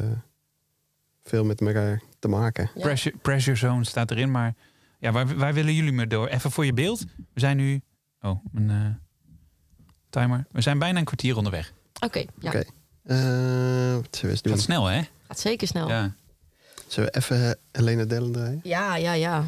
[1.24, 2.70] veel met elkaar te maken.
[2.74, 2.80] Ja.
[2.80, 4.54] Pressure, pressure Zone staat erin, maar
[4.98, 6.28] ja, waar, waar willen jullie mee door?
[6.28, 7.00] Even voor je beeld.
[7.32, 7.80] We zijn nu...
[8.20, 8.86] Oh, een eh,
[10.10, 10.46] timer.
[10.50, 11.72] We zijn bijna een kwartier onderweg.
[12.04, 12.48] Oké, ja.
[12.48, 12.58] Oké.
[12.58, 12.64] Eh,
[13.94, 14.52] wat zullen we eens doen?
[14.52, 15.00] Gaat snel, hè?
[15.26, 15.88] Gaat zeker snel.
[15.88, 16.14] Ja.
[16.86, 18.60] Zullen we even eh, Helena Dellen draaien?
[18.62, 19.44] Ja, ja, ja.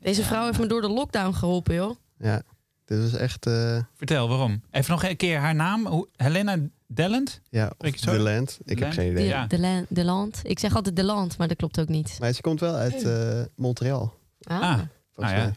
[0.00, 1.96] Deze vrouw heeft me door de lockdown geholpen, joh.
[2.18, 2.42] Ja,
[2.84, 3.46] dit is echt...
[3.46, 4.62] eh, Vertel, waarom?
[4.70, 5.86] Even nog een keer haar naam.
[5.86, 7.40] Hoe- Helena Dellend?
[7.50, 7.72] ja?
[7.78, 8.58] The Land.
[8.64, 8.94] Ik heb Land?
[8.94, 9.26] geen De, idee.
[9.26, 9.46] Ja.
[9.46, 10.40] de, la- de land.
[10.42, 12.16] Ik zeg altijd de land, maar dat klopt ook niet.
[12.20, 14.14] Maar ze komt wel uit eh, Montreal,
[14.46, 14.60] Ah.
[14.60, 14.78] Ah,
[15.14, 15.44] volgens Ah, ja.
[15.44, 15.54] mij.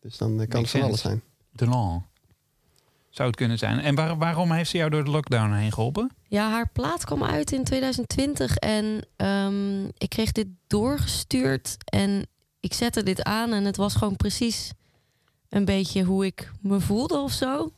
[0.00, 1.22] Dus dan eh, kan Makes het van alles zijn.
[1.52, 2.04] Delon.
[3.10, 3.78] Zou het kunnen zijn.
[3.78, 6.10] En waar- waarom heeft ze jou door de lockdown heen geholpen?
[6.28, 12.26] Ja, haar plaat kwam uit in 2020 en ehm, ik kreeg dit doorgestuurd en
[12.60, 14.70] ik zette dit aan en het was gewoon precies
[15.48, 17.72] een beetje hoe ik me voelde of zo.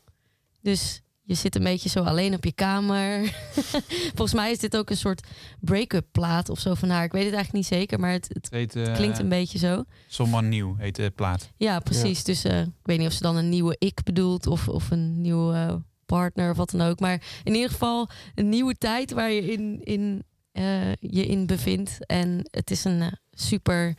[0.60, 3.32] Dus je zit een beetje zo alleen op je kamer.
[4.16, 5.26] Volgens mij is dit ook een soort
[5.60, 7.04] break-up plaat of zo van haar.
[7.04, 9.84] Ik weet het eigenlijk niet zeker, maar het, het eh, klinkt een beetje zo.
[10.06, 11.50] Someone New heet de plaat.
[11.56, 12.24] Ja, precies.
[12.24, 15.20] Dus eh, ik weet niet of ze dan een nieuwe ik bedoelt of, of een
[15.20, 15.74] nieuwe eh,
[16.06, 17.00] partner of wat dan ook.
[17.00, 22.06] Maar in ieder geval een nieuwe tijd waar je in, in, eh, je in bevindt.
[22.06, 23.94] En het is een super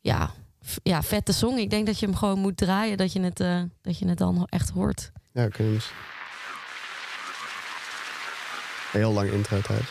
[0.00, 0.30] ja,
[0.82, 1.58] ja, vette song.
[1.58, 4.18] Ik denk dat je hem gewoon moet draaien, dat je het, eh, dat je het
[4.18, 5.12] dan echt hoort.
[5.32, 5.80] Ja, we
[8.92, 9.86] Heel lang intro thuis.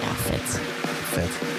[0.00, 0.60] Ja, vet.
[1.14, 1.51] Vet.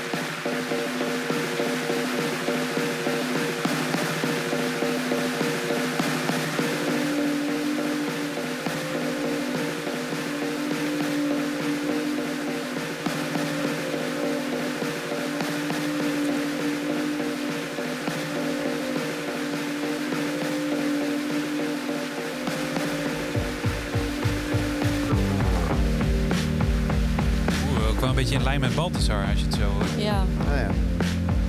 [28.23, 29.71] Beetje in lijn met Balthazar als je het zo...
[29.97, 30.19] eh, Ja,
[30.51, 30.69] Ah ja.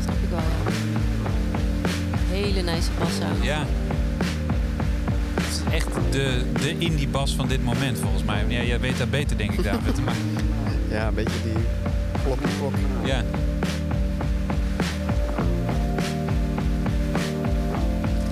[0.03, 0.39] snap ik wel.
[0.39, 0.71] Ja.
[2.31, 3.27] Hele nice bassa.
[3.41, 3.65] Ja.
[5.35, 8.45] Het is echt de, de indie bas van dit moment volgens mij.
[8.49, 10.05] Ja, jij weet dat beter denk ik David.
[10.05, 10.15] Maar
[10.91, 11.63] Ja, een beetje die
[12.25, 12.73] klokkie klok.
[13.05, 13.23] ja.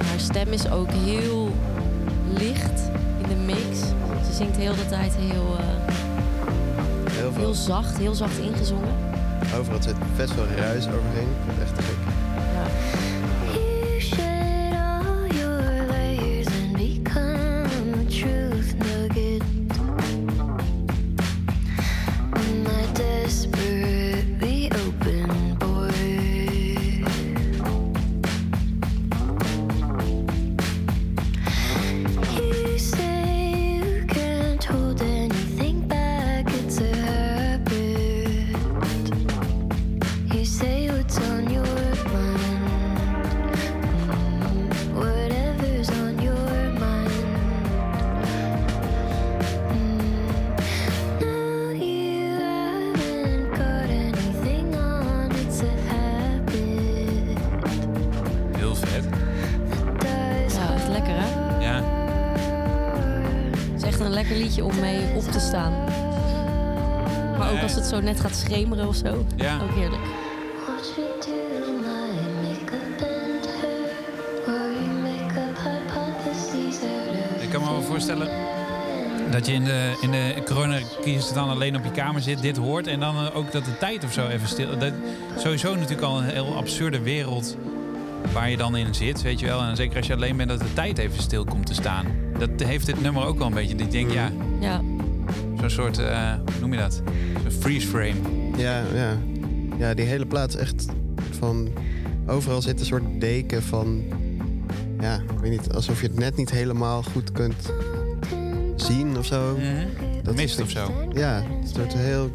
[0.06, 1.56] Haar stem is ook heel
[2.38, 2.90] licht
[3.22, 3.78] in de mix.
[4.28, 5.91] Ze zingt heel de tijd heel, eh,
[7.30, 8.94] Heel zacht, heel zacht ingezongen.
[9.58, 11.28] Overal zit vet veel ruis overheen.
[11.28, 12.11] Ik vind het echt te gek.
[68.92, 69.24] Of zo.
[69.36, 69.58] Ja.
[69.62, 70.02] Ook heerlijk.
[77.40, 78.28] Ik kan me wel voorstellen
[79.30, 82.86] dat je in de, in de coronacrisis dan alleen op je kamer zit, dit hoort.
[82.86, 84.78] En dan eh, ook dat de tijd of zo even stil...
[84.78, 84.92] Dat,
[85.38, 87.56] sowieso natuurlijk al een heel absurde wereld
[88.32, 89.60] waar je dan in zit, weet je wel.
[89.60, 92.06] En zeker als je alleen bent, dat de tijd even stil komt te staan.
[92.38, 93.74] Dat heeft dit nummer ook wel een beetje.
[93.74, 94.80] Dat ik denk, ja, Ja.
[95.60, 97.02] zo'n soort, eh, hoe noem je dat?
[97.42, 98.41] Zo'n freeze frame.
[98.56, 99.18] Ja, ja.
[99.78, 100.86] ja, die hele plaats echt
[101.30, 101.68] van...
[102.26, 104.02] Overal zit een soort deken van...
[105.00, 107.72] Ja, ik weet niet, alsof je het net niet helemaal goed kunt
[108.76, 109.56] zien of zo.
[109.56, 109.86] Mhm.
[110.22, 110.92] Dat Mist of zo.
[111.12, 112.30] Ja, het wordt heel...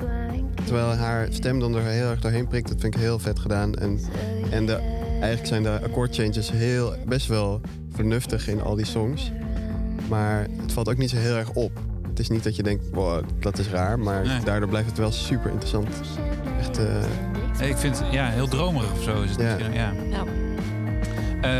[0.64, 3.76] Terwijl haar stem dan er heel erg doorheen prikt, dat vind ik heel vet gedaan.
[3.76, 4.00] En,
[4.50, 4.74] en de,
[5.10, 9.32] eigenlijk zijn de akkoordchanges heel, best wel vernuftig in al die songs.
[10.10, 11.72] Maar het valt ook niet zo heel erg op.
[12.18, 14.00] Het is niet dat je denkt, wow, dat is raar.
[14.00, 14.40] Maar Nee.
[14.44, 15.88] daardoor blijft het wel super interessant.
[16.60, 19.46] Echt, eh, Ik vind het ja, heel dromerig of zo is het Ja.
[19.54, 19.92] misschien, ja.
[20.10, 20.24] Ja.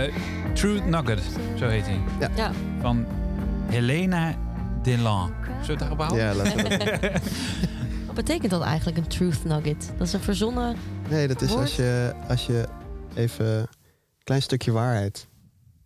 [0.06, 0.14] Eh,
[0.54, 1.22] True Nugget,
[1.58, 2.00] zo heet hij.
[2.36, 2.52] ja.
[2.82, 3.06] Van
[3.70, 4.36] Helena
[4.84, 5.32] Delan.
[5.44, 6.20] Zullen we het daarop houden?
[6.26, 7.22] ja, laten we dat-
[8.06, 9.92] Wat betekent dat eigenlijk, een truth nugget?
[9.98, 10.76] Dat is een verzonnen...
[11.10, 11.62] Nee, dat is Woord?
[11.62, 12.68] als je, als je
[13.16, 13.68] even een
[14.24, 15.28] klein stukje waarheid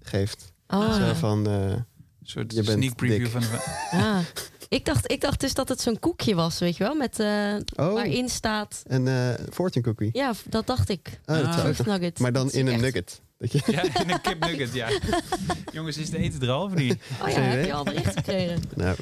[0.02, 0.52] geeft.
[0.68, 1.16] Oh, Zo ja.
[1.16, 1.86] van, eh, Een
[2.24, 3.32] soort Je bent sneak preview dik.
[3.32, 3.48] van de...
[3.92, 4.18] Ah.
[4.72, 6.96] Ik, dacht, ik dacht dus dat het zo'n koekje was, weet je wel?
[6.96, 8.84] Met, eh, oh, Waarin staat...
[8.88, 10.10] een eh, fortune cookie.
[10.14, 11.20] Ja, dat dacht ik.
[11.26, 11.64] Oh, dat Ah.
[11.66, 12.20] nog- nugget.
[12.20, 13.22] maar dan Dat in een echt- nugget.
[13.38, 14.88] Dat je, Ja, in een kip nugget, ja.
[15.74, 17.02] Jongens, is de eten er al of niet?
[17.22, 18.62] Oh ja, heb je al bericht gekregen?
[18.76, 18.98] nou,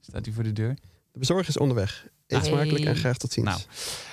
[0.00, 0.74] Staat hij voor de deur?
[1.12, 2.06] de bezorger is onderweg.
[2.26, 3.46] Eet smakelijk en graag tot ziens.
[3.46, 3.60] Nou.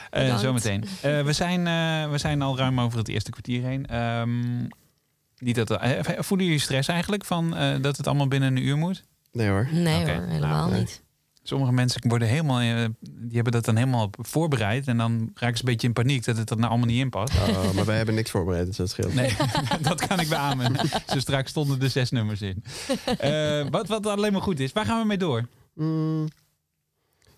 [0.10, 0.42] Eh Bedankt.
[0.42, 0.84] zometeen.
[1.02, 3.86] Eh, we, zijn, eh, we zijn al ruim over het eerste kwartier heen.
[3.88, 4.62] Ehm,
[5.38, 5.80] niet dat,
[6.18, 9.04] voelen jullie stress eigenlijk van eh, dat het allemaal binnen een uur moet?
[9.36, 9.68] Nee hoor.
[9.72, 10.80] Nee hoor, helemaal Nou, nee.
[10.80, 11.04] niet.
[11.44, 14.88] Sommige mensen worden helemaal, eh, die hebben dat dan helemaal voorbereid.
[14.88, 17.10] En dan raken ze een beetje in paniek dat het er nou allemaal niet in
[17.10, 17.34] past.
[17.36, 19.14] Oh, maar wij hebben niks voorbereid, dus dat scheelt.
[19.14, 19.36] Nee,
[19.82, 20.76] dat kan ik beamen.
[21.08, 22.64] Zo straks stonden er zes nummers in.
[23.18, 24.72] Eh, wat, wat alleen maar goed is.
[24.74, 25.48] Waar gaan we mee door?
[25.74, 26.28] Mm,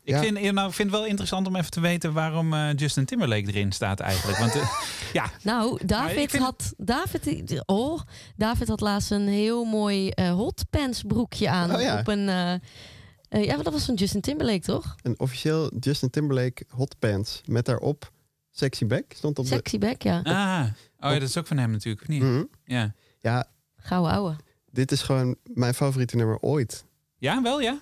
[0.08, 0.20] Ik Ja.
[0.22, 3.48] vind, nou, ik vind het wel interessant om even te weten waarom eh, Justin Timberlake
[3.48, 4.38] erin staat eigenlijk.
[4.38, 4.70] Want eh,
[5.14, 8.00] ja, Nou, David vind- had, David, oh,
[8.36, 11.76] David had laatst een heel mooi eh hotpants broekje aan.
[11.76, 12.00] Oh ja.
[12.00, 14.96] Op een, eh, eh, ja, dat was van Justin Timberlake, toch?
[15.02, 18.12] een officieel Justin Timberlake hot pants met daarop
[18.52, 19.52] sexy back stond op de...
[19.56, 20.20] Sexy back, ja.
[20.24, 20.66] ah,
[21.00, 22.22] oh ja, dat is ook van hem natuurlijk, of niet?
[22.22, 22.44] Mhm.
[22.64, 22.94] Ja.
[23.22, 23.46] Ja,
[23.78, 24.36] Gouden ouwe.
[24.72, 26.86] dit is gewoon mijn favoriete nummer ooit.
[27.18, 27.80] ja, wel ja?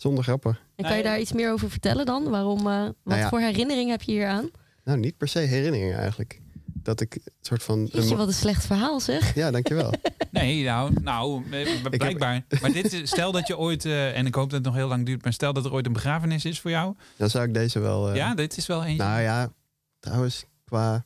[0.00, 0.58] Zonder grappen.
[0.76, 2.28] En kan je daar iets meer over vertellen dan?
[2.30, 3.28] Waarom, eh, wat Nou ja.
[3.28, 4.50] voor herinnering heb je hier aan?
[4.84, 6.40] Nou, niet per se herinneringen eigenlijk.
[6.64, 7.88] Dat ik een soort van...
[7.92, 9.34] Jeetje, wat een slecht verhaal zeg.
[9.34, 9.92] Ja, dankjewel.
[10.30, 11.42] Nee, nou, nou
[11.90, 12.44] blijkbaar.
[12.60, 14.88] Maar dit is, stel dat je ooit, eh, en ik hoop dat het nog heel
[14.88, 16.94] lang duurt, maar stel dat er ooit een begrafenis is voor jou.
[17.16, 18.08] Dan zou ik deze wel...
[18.10, 19.04] eh, ja, dit is wel eentje.
[19.04, 19.52] Nou ja,
[19.98, 21.04] trouwens, qua...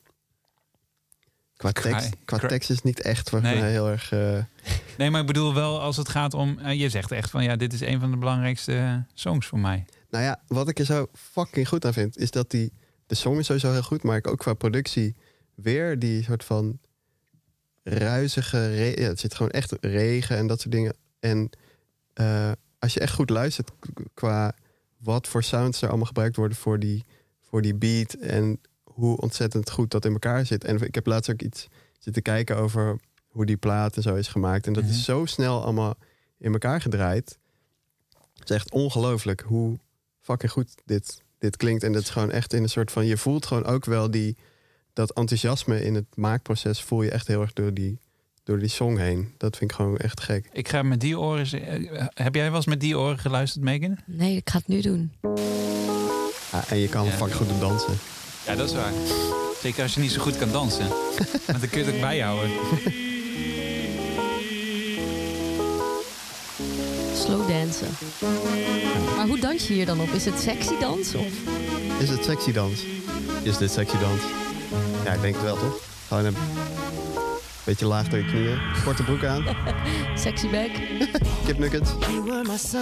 [1.73, 3.59] Qua tekst, qua qua- tekst is niet echt voor Nee.
[3.61, 4.13] mij heel erg...
[4.13, 4.39] eh,
[4.99, 7.57] Nee, maar ik bedoel wel als het gaat om, eh, je zegt echt van ja,
[7.57, 9.85] dit is een van de belangrijkste eh, songs voor mij.
[10.11, 12.73] Nou ja, wat ik er zo fucking goed aan vind, is dat die...
[13.07, 15.17] De song is sowieso heel goed, maar ik ook qua productie
[15.55, 16.79] weer die soort van
[17.83, 18.75] ruizige...
[18.75, 20.97] re- ja, het zit gewoon echt regen en dat soort dingen.
[21.21, 21.51] En
[22.79, 23.71] als je echt goed luistert
[24.15, 24.55] qua
[24.99, 27.05] wat voor sounds er allemaal gebruikt worden voor die,
[27.41, 28.13] voor die beat...
[28.13, 28.61] en
[28.95, 30.65] hoe ontzettend goed dat in elkaar zit.
[30.65, 34.29] En ik heb laatst ook iets zitten kijken over hoe die plaat en zo is
[34.29, 34.67] gemaakt.
[34.67, 34.93] En dat Mhm.
[34.93, 35.95] is zo snel allemaal
[36.39, 37.39] in elkaar gedraaid.
[38.39, 39.79] Het is echt ongelooflijk hoe
[40.21, 41.83] fucking goed dit, dit klinkt.
[41.83, 43.07] En dat is gewoon echt in een soort van...
[43.07, 44.37] Je voelt gewoon ook wel die,
[44.93, 46.83] dat enthousiasme in het maakproces...
[46.83, 47.99] voel je echt heel erg door die,
[48.43, 49.35] door die song heen.
[49.37, 50.49] Dat vind ik gewoon echt gek.
[50.53, 53.99] Ik ga met die oren, eh, heb jij wel eens met die oren geluisterd, Megan?
[54.07, 55.13] Nee, ik ga het nu doen.
[56.51, 57.11] Ah, en je kan Ja.
[57.11, 57.95] fucking goed op dansen.
[58.47, 58.93] Ja, dat is waar.
[59.61, 60.89] Zeker als je niet zo goed kan dansen.
[61.47, 62.51] Want dan kun je het ook bijhouden.
[67.15, 67.89] Slow dansen.
[69.17, 70.09] Maar hoe dans je hier dan op?
[70.09, 71.15] Is het sexy dans?
[71.15, 71.27] Of?
[71.99, 72.85] Is het sexy dans?
[73.43, 74.21] Is dit sexy dans?
[75.05, 75.81] Ja, ik denk het wel, toch?
[76.09, 76.37] Gewoon een
[77.65, 78.59] beetje laag door je knieën.
[78.85, 79.45] Korte broek aan.
[80.25, 80.71] Sexy back?
[81.47, 81.91] Kipnuggets.
[82.01, 82.81] You were my sun.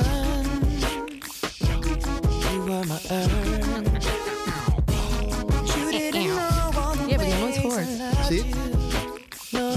[2.50, 4.11] You were my earth.
[7.80, 8.44] You.
[9.52, 9.72] No.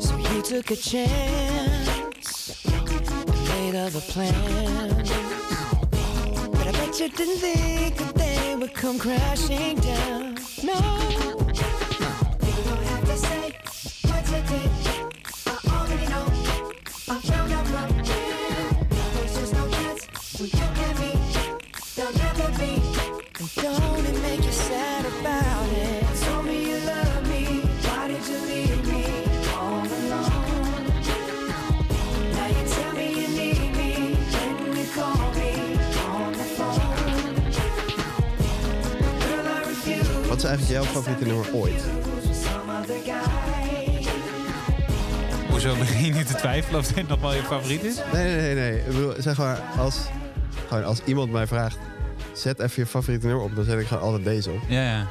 [0.00, 5.10] So you took a chance and made other plans.
[6.50, 10.36] But I bet you didn't think that they would come crashing down.
[10.64, 11.47] No.
[40.48, 41.84] Eigenlijk jouw favoriete nummer ooit?
[45.50, 47.96] Hoezo begin je nu te twijfelen of dit nog wel je favoriet is?
[48.12, 48.54] Nee, nee, nee.
[48.54, 48.78] nee.
[48.78, 50.06] Ik bedoel, zeg maar, als,
[50.68, 51.78] gewoon als iemand mij vraagt...
[52.32, 54.60] Zet even je favoriete nummer op, dan zet ik gewoon altijd deze op.
[54.68, 55.06] Ja, ja.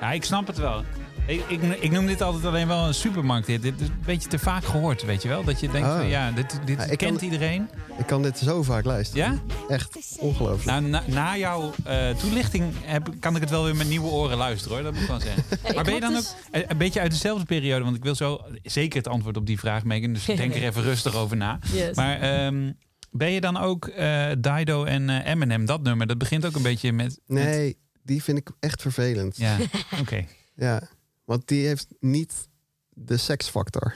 [0.00, 0.84] ja ik snap het wel.
[1.30, 3.62] Ik, ik, ik noem dit altijd alleen wel een supermarkthit.
[3.62, 5.44] Dit is een beetje te vaak gehoord, weet je wel?
[5.44, 7.68] Dat je denkt, van, ja, dit, dit Ja, kent kan- iedereen.
[7.98, 9.24] Ik kan dit zo vaak luisteren.
[9.32, 9.38] Ja?
[9.74, 10.64] Echt ongelooflijk.
[10.64, 14.36] Nou, na, na jouw eh, toelichting heb, kan ik het wel weer met nieuwe oren
[14.36, 14.84] luisteren, hoor.
[14.84, 15.44] Dat moet ik wel zeggen.
[15.74, 17.84] maar ben je dan ook dus- eh, een beetje uit dezelfde periode?
[17.84, 20.12] Want ik wil zo zeker het antwoord op die vraag meegeven.
[20.12, 21.58] Dus denk er even rustig over na.
[21.72, 21.96] Yes.
[21.96, 22.72] Maar ehm,
[23.10, 26.06] ben je dan ook eh, Dido en eh, Eminem, dat nummer?
[26.06, 27.20] Dat begint ook een beetje met...
[27.26, 29.36] met- nee, die vind ik echt vervelend.
[29.36, 29.56] ja,
[30.00, 30.24] oké.
[30.54, 30.82] Ja,
[31.30, 32.48] want die heeft niet
[32.88, 33.94] de seksfactor.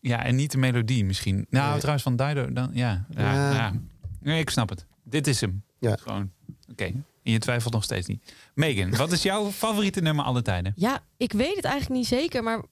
[0.00, 1.46] Ja, en niet de melodie misschien.
[1.50, 1.76] Nou, Nee.
[1.78, 3.06] trouwens van Dido, dan ja.
[3.10, 3.52] Ja, Ja.
[3.52, 3.72] ja.
[4.20, 4.86] Nee, ik snap het.
[5.04, 5.62] Dit is hem.
[5.78, 5.96] Ja.
[5.96, 6.30] Gewoon,
[6.70, 6.84] oké.
[6.84, 8.32] En je twijfelt nog steeds niet.
[8.54, 10.72] Megan, wat is jouw favoriete nummer alle tijden?
[10.76, 12.62] Ja, ik weet het eigenlijk niet zeker, maar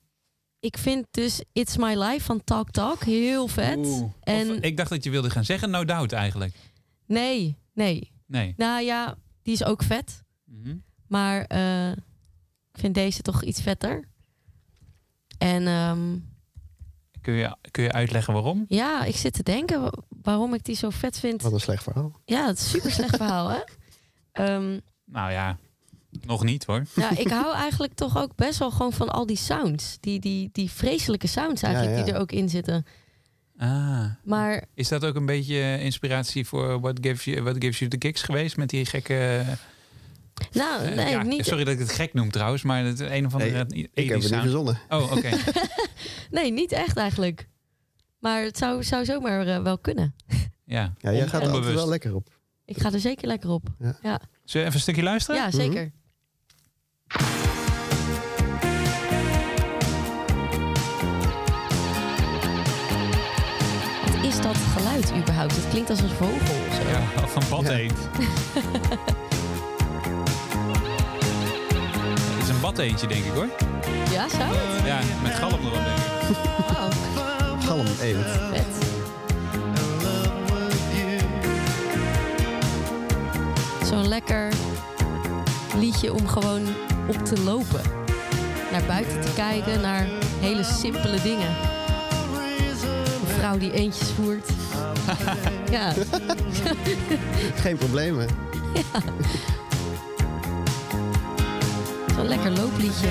[0.61, 3.77] ik vind dus It's My Life van Talk Talk heel vet.
[3.77, 4.11] Oeh.
[4.23, 6.55] En Of, ik dacht dat je wilde gaan zeggen No Doubt eigenlijk.
[7.07, 8.11] nee, nee.
[8.27, 8.55] Nee.
[8.57, 10.77] Nou ja, die is ook vet, Mhm.
[11.07, 11.93] maar eh,
[12.81, 14.05] vind deze toch iets vetter.
[15.39, 16.17] En ehm,
[17.21, 18.65] Kun, je, kun je uitleggen waarom?
[18.69, 21.43] ja, ik zit te denken wa- waarom ik die zo vet vind.
[21.43, 22.21] Wat een slecht verhaal.
[22.25, 23.59] Ja, het is een super slecht verhaal, hè?
[24.33, 25.59] Ehm, Nou ja,
[26.27, 26.85] nog niet hoor.
[26.95, 29.97] ja, ik hou eigenlijk toch ook best wel gewoon van al die sounds.
[30.01, 32.05] Die, die, die vreselijke sounds eigenlijk Ja, ja.
[32.07, 32.87] die er ook in zitten.
[33.59, 34.05] Ah.
[34.25, 37.97] Maar Is dat ook een beetje inspiratie voor What Gives You, What Gives you the
[37.99, 38.57] Kicks geweest?
[38.57, 39.45] Met die gekke...
[40.53, 43.27] nou, eh, nee, ja, niet, Sorry dat ik het gek noem trouwens, maar het een
[43.27, 43.65] of andere...
[43.69, 44.81] Nee, 80s Ik heb het niet verzonnen.
[44.89, 45.31] Oh, oké.
[46.31, 47.49] nee, niet echt eigenlijk.
[48.19, 50.15] Maar het zou, zou zomaar eh, wel kunnen.
[50.65, 52.39] ja, Ja, jij gaat er wel lekker op.
[52.65, 53.69] Ik ga er zeker lekker op.
[53.81, 55.41] Zullen we even een stukje luisteren?
[55.41, 55.93] Ja, zeker.
[64.05, 65.57] Wat is dat geluid überhaupt?
[65.57, 66.89] Het klinkt als een vogel of zo.
[66.89, 67.89] Ja, van bad Ja.
[72.79, 73.01] eend.
[73.01, 73.49] Het is een bad eendje, denk ik hoor.
[74.11, 74.87] Ja, zou het?
[74.87, 77.67] Ja, met galm erop, denk ik.
[77.67, 78.27] Galm eend.
[78.53, 78.89] vet.
[83.89, 84.53] Zo'n lekker
[85.77, 86.63] liedje om gewoon
[87.09, 87.81] op te lopen.
[88.73, 90.07] Naar buiten te kijken, naar
[90.41, 91.49] hele simpele dingen.
[93.21, 94.49] Een vrouw die eentjes voert.
[95.71, 95.93] ja,
[97.55, 98.27] Geen problemen.
[102.21, 103.09] Zo'n lekker loopliedje.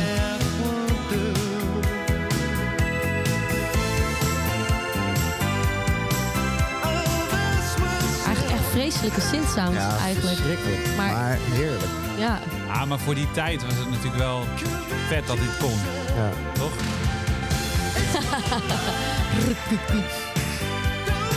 [8.25, 10.37] Eigenlijk echt vreselijke synth-sounds Ja, eigenlijk.
[10.37, 10.87] verschrikkelijk.
[10.97, 11.91] Maar- Maar, heerlijk.
[12.17, 14.43] Ja, Ah, maar voor die tijd was het natuurlijk wel
[15.07, 15.73] vet dat dit kon,
[16.15, 16.29] Ja.
[16.53, 16.71] toch?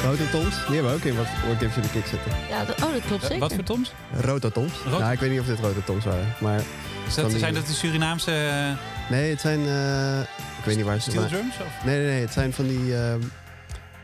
[0.05, 2.31] Rototoms, die hebben ook in wat, wat Gives You the Kick zitten.
[2.51, 3.39] ja dat, oh, dat klopt zeker.
[3.39, 3.93] Wat voor toms?
[4.21, 4.73] Rototoms.
[4.91, 6.35] Rot- Nou, ik weet niet of dit rototoms waren.
[6.39, 6.61] Maar
[7.07, 9.67] Is Van dat, die- zijn dat de Surinaamse uh, nee, het zijn...
[9.67, 10.21] eh,
[10.59, 11.55] ik weet niet waar ze steel drums?
[11.61, 11.85] Of?
[11.85, 12.21] Nee, nee, nee.
[12.21, 12.97] Het zijn van die...
[12.97, 13.21] ehm,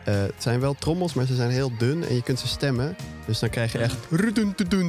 [0.05, 2.97] eh, het zijn wel trommels, maar ze zijn heel dun en je kunt ze stemmen.
[3.27, 3.97] Dus dan krijg je echt...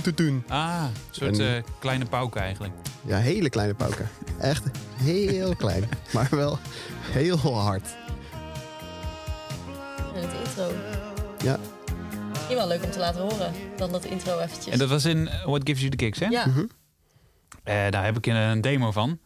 [0.02, 0.44] tudoen.
[0.48, 2.74] Ah, een soort En- eh, kleine pauken eigenlijk.
[3.06, 4.10] Ja, hele kleine pauken.
[4.40, 4.64] Echt
[5.04, 5.84] heel klein.
[6.14, 6.60] Maar wel
[7.12, 7.88] heel hard.
[10.16, 10.72] En het intro.
[11.44, 11.58] Ja.
[12.30, 13.52] Misschien wel leuk om te laten horen.
[13.78, 14.74] Dan dat intro eventjes.
[14.74, 16.26] En dat was in eh, What Gives You the Kicks, hè?
[16.26, 16.60] Ja, Mhm.
[16.60, 16.66] Eh,
[17.64, 19.20] daar heb ik een demo van.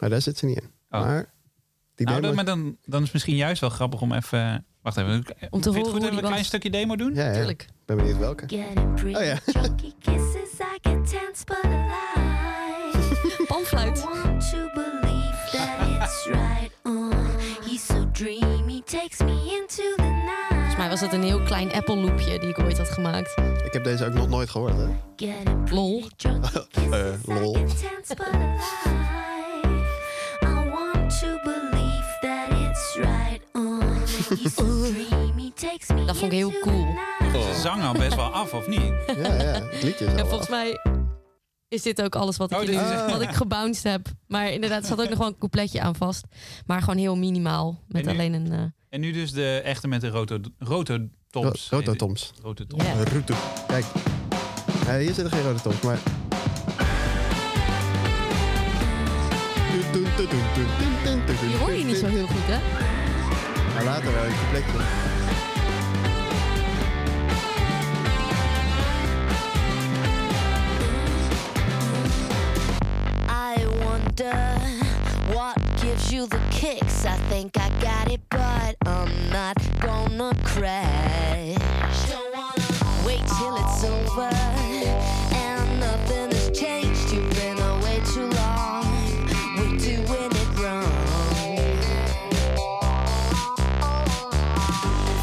[0.00, 0.70] Maar daar zit ze niet in.
[0.90, 1.00] Oh.
[1.00, 1.32] Maar
[1.94, 2.22] die nou, demo...
[2.26, 4.66] dan, maar dan, dan is het misschien juist wel grappig om even...
[4.82, 5.24] Wacht even.
[5.50, 6.46] Om te horen goed hoe we een klein was.
[6.46, 7.14] stukje demo doen?
[7.14, 7.26] ja, ja.
[7.26, 7.66] Ik natuurlijk.
[7.84, 8.44] ben benieuwd welke.
[8.44, 8.50] Oh,
[9.24, 9.38] ja.
[13.46, 13.98] Panfluit.
[13.98, 16.70] I want to believe that it's right.
[16.84, 19.95] Uh, he's so dreamy, takes me into
[20.86, 23.36] mij was het een heel klein Apple loopje die ik ooit had gemaakt.
[23.64, 24.86] Ik heb deze ook nog nooit gehoord, hè?
[25.70, 26.02] Lol.
[26.90, 27.56] Eh, lol.
[27.56, 28.64] I get tense but alive.
[30.42, 33.40] I want to believe that it's right.
[34.42, 36.86] He's so dreamy, takes me Dat vond ik heel cool.
[37.32, 38.92] Ze zang al best wel af, of niet?
[39.06, 39.62] Ja, ja.
[39.70, 40.48] Het liedje is En volgens af.
[40.48, 40.78] mij
[41.68, 44.06] is dit ook alles wat ik, Oh, wat ik gebounced heb.
[44.26, 46.24] Maar inderdaad, er zat ook nog wel een coupletje aan vast.
[46.66, 47.78] Maar gewoon heel minimaal.
[47.88, 48.52] Met alleen een...
[48.52, 51.68] eh, En nu dus de echte met de roto, rototoms.
[51.70, 52.32] Ro- Rototoms.
[52.42, 52.84] Rototoms.
[52.84, 52.92] Ja.
[53.12, 53.34] Roto.
[53.66, 53.84] Kijk,
[54.86, 55.98] Ja, hier zitten geen rode toms, maar...
[61.40, 62.58] Die hoor je niet zo heel goed, hè?
[63.74, 64.78] Maar later wel, een plekje.
[73.28, 74.58] I wonder
[75.34, 75.56] what
[75.96, 77.06] gives you the kicks.
[77.06, 82.10] I think I got it, but I'm not gonna crash.
[82.10, 84.28] Don't wanna wait till it's over
[85.34, 87.12] and nothing has changed.
[87.12, 88.84] You've been away too long.
[89.56, 91.78] We're doing it wrong.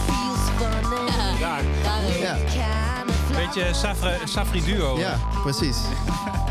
[0.08, 1.40] Feels funny.
[1.40, 3.04] Ja, Ja,
[3.36, 4.98] beetje Safra, Safri Duo.
[4.98, 5.78] ja, precies.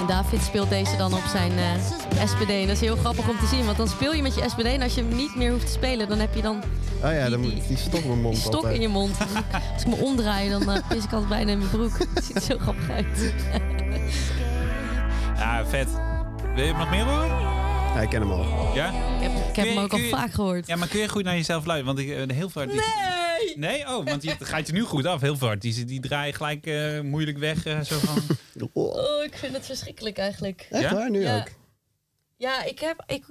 [0.00, 2.48] En David speelt deze dan op zijn eh, SPD.
[2.50, 4.64] En dat is heel grappig om te zien, want dan speel je met je SPD.
[4.64, 6.62] En als je hem niet meer hoeft te spelen, dan heb je dan
[7.04, 8.74] Oh ja, dan Die- moet die stok in mijn mond die stok altijd.
[8.74, 9.16] in je mond.
[9.74, 11.98] Als ik me omdraai, dan pis ik altijd bijna in mijn broek.
[12.14, 13.32] Het ziet er zo grappig uit.
[15.36, 15.88] Ja, vet.
[16.54, 17.30] Wil je nog meer horen?
[17.96, 18.74] Ja, ik ken hem al.
[18.74, 18.88] Ja?
[18.88, 20.66] Ik heb, ik heb Kun je- hem ook al je- vaak gehoord.
[20.66, 21.94] Ja, maar kun je goed naar jezelf luisteren?
[21.96, 22.64] Want ik, eh, heel veel...
[22.64, 23.56] Nee!
[23.56, 23.80] Nee?
[23.88, 25.60] Oh, want je gaat je nu goed af, heel hard.
[25.60, 28.18] Die, die draaien gelijk eh, moeilijk weg, eh, zo van...
[28.72, 30.66] Oh, ik vind het verschrikkelijk eigenlijk.
[30.70, 30.94] Echt Ja?
[30.94, 31.10] waar?
[31.10, 31.36] Nu Ja.
[31.38, 31.48] ook?
[32.36, 33.02] Ja, ik heb...
[33.06, 33.24] Ik,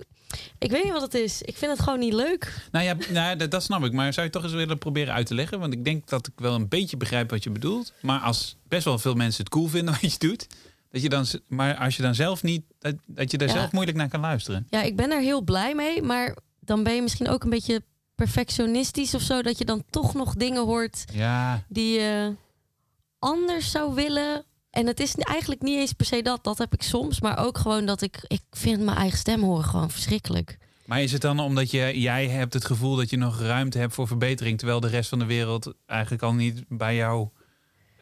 [0.60, 1.42] ik weet niet wat het is.
[1.42, 2.54] Ik vind het gewoon niet leuk.
[2.72, 3.92] Nou ja, nou, dat, dat snap ik.
[3.92, 5.60] Maar zou je toch eens willen proberen uit te leggen?
[5.60, 7.94] Want ik denk dat ik wel een beetje begrijp wat je bedoelt.
[8.02, 10.48] Maar als best wel veel mensen het cool vinden wat je doet...
[10.92, 12.64] Dat je dan, maar als je dan zelf niet...
[12.80, 13.54] Dat, dat je daar Ja.
[13.54, 14.68] zelf moeilijk naar kan luisteren.
[14.70, 16.02] Ja, ik ben er heel blij mee.
[16.02, 17.82] Maar dan ben je misschien ook een beetje
[18.16, 19.42] perfectionistisch of zo.
[19.42, 22.36] Dat je dan toch nog dingen hoort Ja, die je
[23.20, 24.44] anders zou willen.
[24.70, 26.44] En het is eigenlijk niet eens per se dat.
[26.44, 27.22] Dat heb ik soms.
[27.22, 28.20] Maar ook gewoon dat ik...
[28.28, 30.58] Ik vind mijn eigen stem horen gewoon verschrikkelijk.
[30.86, 33.94] maar is het dan omdat je, jij hebt het gevoel dat je nog ruimte hebt
[33.94, 34.58] voor verbetering...
[34.58, 37.32] terwijl de rest van de wereld eigenlijk al niet bij jouw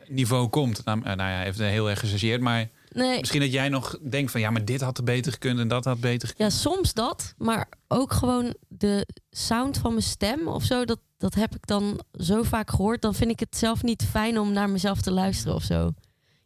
[0.08, 0.86] niveau komt?
[0.86, 4.32] Nou, eh, nou ja, even heel erg gechargeerd, maar Nee, misschien dat jij nog denkt
[4.32, 4.42] van...
[4.42, 6.52] ja, maar dit had er beter gekund en dat had beter gekund.
[6.54, 7.34] Ja, soms dat.
[7.38, 10.86] Maar ook gewoon de sound van mijn stem of zo.
[10.86, 13.02] Dat, dat heb ik dan zo vaak gehoord.
[13.02, 15.94] Dan vind ik het zelf niet fijn om naar mezelf te luisteren of zo.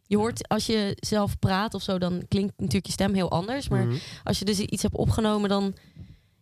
[0.02, 3.68] Je hoort als je zelf praat of zo, dan klinkt natuurlijk je stem heel anders.
[3.68, 3.96] Maar Mhm.
[4.24, 5.74] als je dus iets hebt opgenomen, dan...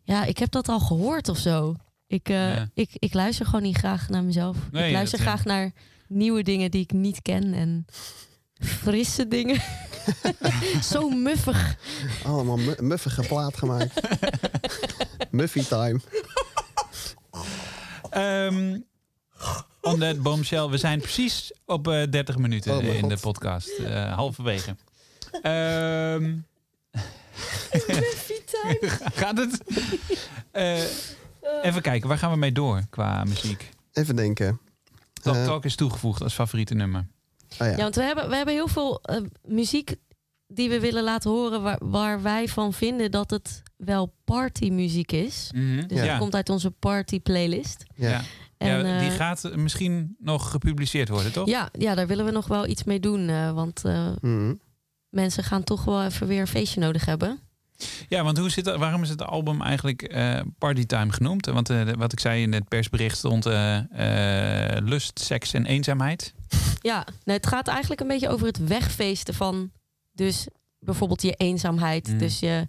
[0.03, 1.75] Ja, ik heb dat al gehoord of zo.
[2.07, 2.69] Ik, eh, Ja.
[2.75, 4.57] ik, ik luister gewoon niet graag naar mezelf.
[4.73, 5.73] Nee, ik luister graag naar
[6.09, 7.55] nieuwe dingen die ik niet ken.
[7.55, 7.87] En
[8.61, 9.63] frisse dingen.
[10.93, 11.77] zo muffig.
[12.25, 14.01] Allemaal mu muffige plaat gemaakt.
[15.31, 16.01] Muffy time.
[18.11, 18.79] Ehm
[19.81, 20.69] on that bombshell.
[20.69, 23.69] We zijn precies op eh 30 minuten Oh in de podcast.
[23.79, 24.77] eh, halverwege.
[25.43, 26.35] Ehm
[29.15, 29.61] gaat het?
[30.51, 30.83] Eh,
[31.63, 33.71] even kijken, waar gaan we mee door qua muziek?
[33.93, 34.61] Even denken.
[35.33, 37.01] Talk Eh, Talk is toegevoegd als favoriete nummer.
[37.53, 37.66] Oh ja.
[37.66, 39.95] Ja, want we hebben, we hebben heel veel eh, muziek
[40.49, 45.51] die we willen laten horen waar, waar wij van vinden dat het wel partymuziek is.
[45.55, 45.87] Mhm.
[45.87, 46.07] Dus ja.
[46.07, 47.85] dat komt uit onze party playlist.
[47.95, 48.09] Ja.
[48.09, 48.20] Ja.
[48.59, 51.47] En, Ja, die eh, gaat misschien nog gepubliceerd worden, toch?
[51.49, 53.29] ja, ja, daar willen we nog wel iets mee doen.
[53.29, 54.55] eh, want eh, Mhm.
[55.09, 57.39] mensen gaan toch wel even weer een feestje nodig hebben.
[58.09, 61.47] Ja, want hoe zit dat, waarom is het album eigenlijk eh Partytime genoemd?
[61.47, 63.79] Want eh, wat ik zei in het persbericht stond eh,
[64.83, 66.35] lust, seks en eenzaamheid.
[66.81, 69.70] Ja, nou, het gaat eigenlijk een beetje over het wegfeesten van
[70.12, 70.47] dus
[70.79, 72.09] bijvoorbeeld je eenzaamheid.
[72.09, 72.18] Mm.
[72.18, 72.64] Dus je,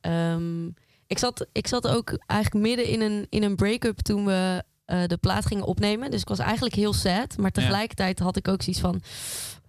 [0.00, 0.66] ehm,
[1.06, 4.64] ik, zat, ik zat ook eigenlijk midden in een, in een break-up toen we
[5.06, 6.10] de plaat gingen opnemen.
[6.10, 7.36] Dus ik was eigenlijk heel sad.
[7.38, 9.02] Maar tegelijkertijd had ik ook zoiets van...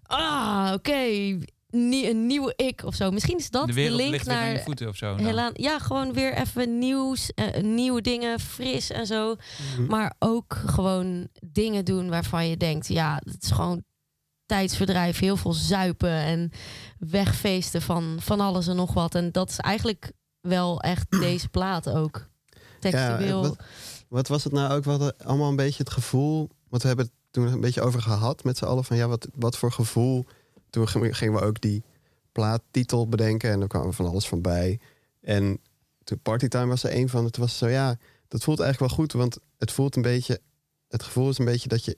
[0.03, 1.37] Ah, oké,
[1.71, 3.11] nie- een nieuwe ik of zo.
[3.11, 4.63] Misschien is dat de link ligt weer aan je naar...
[4.63, 5.15] voeten of zo.
[5.15, 9.35] Hela- ja, gewoon weer even nieuws, eh, nieuwe dingen, fris en zo.
[9.75, 9.85] Mhm.
[9.85, 13.83] Maar ook gewoon dingen doen waarvan je denkt, ja, het is gewoon
[14.45, 16.51] tijdsverdrijf, heel veel zuipen en
[16.99, 19.15] wegfeesten van, van alles en nog wat.
[19.15, 20.11] En dat is eigenlijk
[20.41, 22.29] wel echt deze plaat ook.
[22.79, 23.41] Textueel.
[23.41, 23.55] wat,
[24.09, 24.83] wat was het nou ook?
[24.83, 26.49] We hadden allemaal een beetje het gevoel...
[26.69, 28.83] Want we hebben het toen een beetje over gehad met z'n allen.
[28.83, 30.25] Van ja, wat, wat voor gevoel...
[30.71, 31.83] Toen gingen we ook die
[32.31, 33.51] plaattitel bedenken.
[33.51, 34.79] En er kwam van alles van bij.
[35.21, 35.59] En
[36.03, 37.25] toen Partytime was er een van.
[37.25, 37.97] Het was zo, ja,
[38.27, 39.13] dat voelt eigenlijk wel goed.
[39.13, 40.39] Want het voelt een beetje...
[40.87, 41.97] Het gevoel is een beetje dat je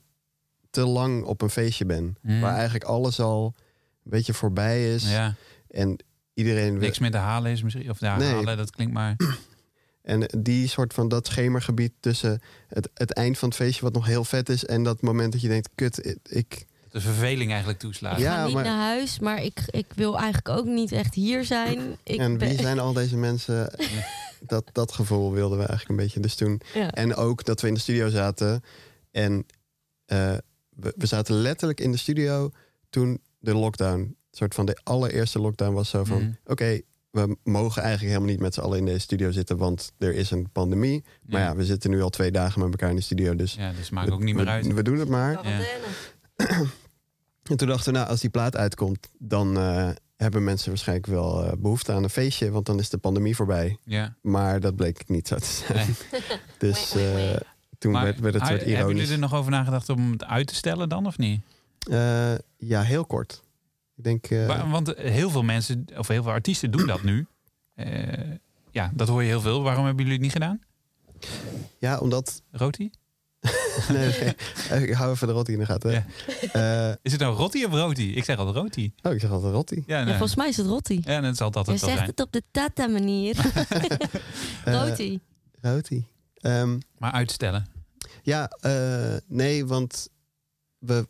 [0.70, 2.18] te lang op een feestje bent.
[2.22, 2.40] Mm.
[2.40, 3.54] Waar eigenlijk alles al
[4.04, 5.10] een beetje voorbij is.
[5.10, 5.34] Ja,
[5.68, 5.96] En
[6.34, 6.78] iedereen...
[6.78, 7.90] niks meer te halen is misschien.
[7.90, 8.32] Of ja, Nee.
[8.32, 9.16] halen, dat klinkt maar...
[10.04, 14.06] En die soort van dat schemergebied tussen het, het eind van het feestje, wat nog
[14.06, 16.66] heel vet is, en dat moment dat je denkt: kut, ik.
[16.94, 18.12] De verveling eigenlijk toeslaat.
[18.16, 21.14] ik Ja, ga niet maar- naar huis, maar ik, ik wil eigenlijk ook niet echt
[21.14, 21.96] hier zijn.
[22.02, 23.70] Ik en wie ben- zijn al deze mensen?
[24.46, 26.20] dat, dat gevoel wilden we eigenlijk een beetje.
[26.20, 26.60] Dus toen.
[26.74, 26.90] Ja.
[26.90, 28.62] En ook dat we in de studio zaten.
[29.10, 29.46] En
[30.06, 30.34] eh,
[30.70, 32.50] we, we zaten letterlijk in de studio
[32.90, 36.18] toen de lockdown, een soort van de allereerste lockdown was zo van...
[36.22, 36.30] Mhm.
[36.46, 36.80] oké,
[37.10, 39.56] we mogen eigenlijk helemaal niet met z'n allen in deze studio zitten...
[39.56, 41.04] want er is een pandemie.
[41.22, 41.46] Maar Ja.
[41.46, 43.54] ja, we zitten nu al twee dagen met elkaar in de studio, dus...
[43.54, 44.66] Ja, dus maakt we- ook niet meer we- uit.
[44.72, 45.32] We doen het maar.
[45.36, 46.66] Quarantaine.
[47.44, 49.08] En toen dachten we, nou, als die plaat uitkomt...
[49.18, 52.50] dan eh, hebben mensen waarschijnlijk wel eh, behoefte aan een feestje...
[52.50, 53.78] want dan is de pandemie voorbij.
[53.84, 54.14] Ja.
[54.22, 55.76] Maar dat bleek niet zo te zijn.
[56.10, 56.20] Nee.
[56.58, 57.36] Dus eh,
[57.78, 59.10] toen Maar werd, werd het soort hebben jullie ironisch.
[59.10, 61.40] er nog over nagedacht om het uit te stellen dan, of niet?
[61.90, 63.42] Eh, ja, heel kort.
[63.96, 64.26] Ik denk...
[64.26, 67.26] eh, Wa- Want heel veel mensen, of heel veel artiesten doen dat nu.
[67.74, 68.12] Eh,
[68.70, 69.62] ja, dat hoor je heel veel.
[69.62, 70.60] Waarom hebben jullie het niet gedaan?
[71.78, 72.42] ja, omdat...
[72.50, 72.90] Roti?
[73.92, 74.34] nee,
[74.70, 75.90] nee, ik hou even de rotti in de gaten.
[75.90, 76.04] Ja.
[76.52, 78.14] Eh, Is het nou roti of roti?
[78.16, 78.92] Ik zeg altijd roti.
[79.02, 79.82] oh, ik zeg altijd rotti.
[79.86, 80.12] Ja, Ja, nee.
[80.12, 81.00] volgens mij is het Rotti.
[81.04, 82.06] ja dat zal het Je zegt zijn.
[82.06, 83.36] het op de Tata-manier.
[84.64, 85.20] Eh, Roti.
[85.60, 86.06] Roti.
[86.34, 87.66] Ehm, Maar uitstellen.
[88.22, 90.08] ja, eh, nee, want
[90.78, 91.08] we,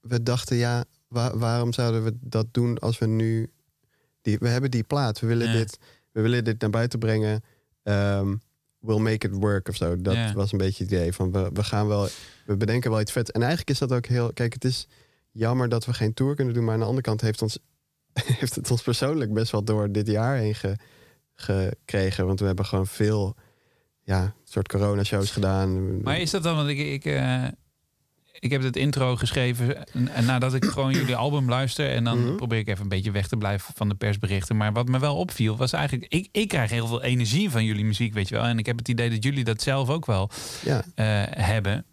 [0.00, 3.50] we dachten, ja, wa- waarom zouden we dat doen als we nu...
[4.22, 5.52] Die, we hebben die plaat, we willen, Ja.
[5.52, 5.78] dit,
[6.12, 7.42] we willen dit naar buiten brengen.
[7.82, 8.34] Ehm,
[8.78, 10.00] we'll make it work of zo.
[10.00, 12.08] Dat was een beetje het idee van, we, we gaan wel...
[12.46, 13.30] We bedenken wel iets vet.
[13.30, 14.32] En eigenlijk is dat ook heel...
[14.32, 14.86] Kijk, het is
[15.30, 16.64] jammer dat we geen tour kunnen doen.
[16.64, 17.58] Maar aan de andere kant heeft, ons,
[18.38, 20.76] heeft het ons persoonlijk best wel door dit jaar heen ge-
[21.34, 22.26] gekregen.
[22.26, 23.36] Want we hebben gewoon veel
[24.02, 26.02] ja, soort corona-shows gedaan.
[26.02, 27.44] Maar is dat dan, want ik, ik, eh,
[28.38, 29.84] ik heb het intro geschreven
[30.14, 31.90] en, nadat ik gewoon jullie album luister.
[31.90, 32.36] En dan Mhm.
[32.36, 34.56] probeer ik even een beetje weg te blijven van de persberichten.
[34.56, 37.84] Maar wat me wel opviel was eigenlijk, ik, ik krijg heel veel energie van jullie
[37.84, 38.44] muziek, weet je wel.
[38.44, 40.30] En ik heb het idee dat jullie dat zelf ook wel
[40.64, 41.06] Ja, eh,
[41.44, 41.84] hebben.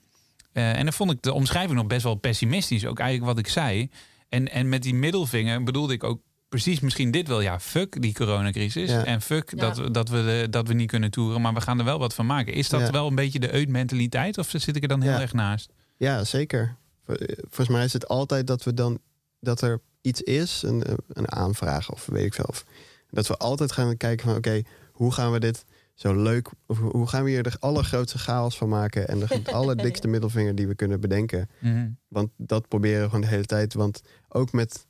[0.53, 2.85] Eh, en dan vond ik de omschrijving nog best wel pessimistisch.
[2.85, 3.89] Ook eigenlijk wat ik zei.
[4.29, 7.41] En, en met die middelvinger bedoelde ik ook precies misschien dit wel.
[7.41, 8.89] Ja, fuck die coronacrisis.
[8.89, 9.03] Ja.
[9.05, 9.57] En fuck Ja.
[9.57, 11.41] dat, we, dat, we, de- dat we niet kunnen toeren.
[11.41, 12.53] Maar we gaan er wel wat van maken.
[12.53, 12.91] Is dat Ja.
[12.91, 14.37] wel een beetje de uit-mentaliteit?
[14.37, 15.21] Of zit ik er dan heel Ja.
[15.21, 15.71] erg naast?
[15.97, 16.75] Ja zeker.
[17.03, 18.99] Vol- Volgens mij is het altijd dat we dan
[19.39, 22.45] dat er iets is, een, een aanvraag of weet ik veel.
[22.47, 22.65] Of,
[23.09, 27.07] dat we altijd gaan kijken van oké, hoe gaan we dit zo leuk, of hoe
[27.07, 30.99] gaan we hier de allergrootste chaos van maken en de allerdikste middelvinger die we kunnen
[30.99, 31.49] bedenken.
[31.59, 31.89] Mhm.
[32.07, 33.73] Want dat proberen we gewoon de hele tijd.
[33.73, 34.85] Want ook met.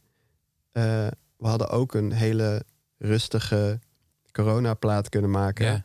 [0.71, 2.63] eh, we hadden ook een hele
[2.97, 3.79] rustige
[4.31, 5.65] coronaplaat kunnen maken.
[5.65, 5.83] Ja.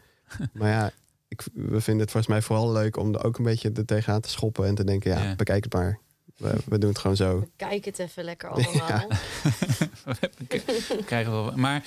[0.52, 0.90] Maar ja,
[1.28, 4.20] ik, we vinden het volgens mij vooral leuk om er ook een beetje er tegenaan
[4.20, 5.34] te schoppen en te denken: ja, Ja.
[5.34, 5.98] bekijk het maar.
[6.36, 7.48] We, we doen het gewoon zo.
[7.56, 9.08] Kijk het even lekker allemaal.
[10.88, 11.52] We krijgen wel.
[11.56, 11.82] Maar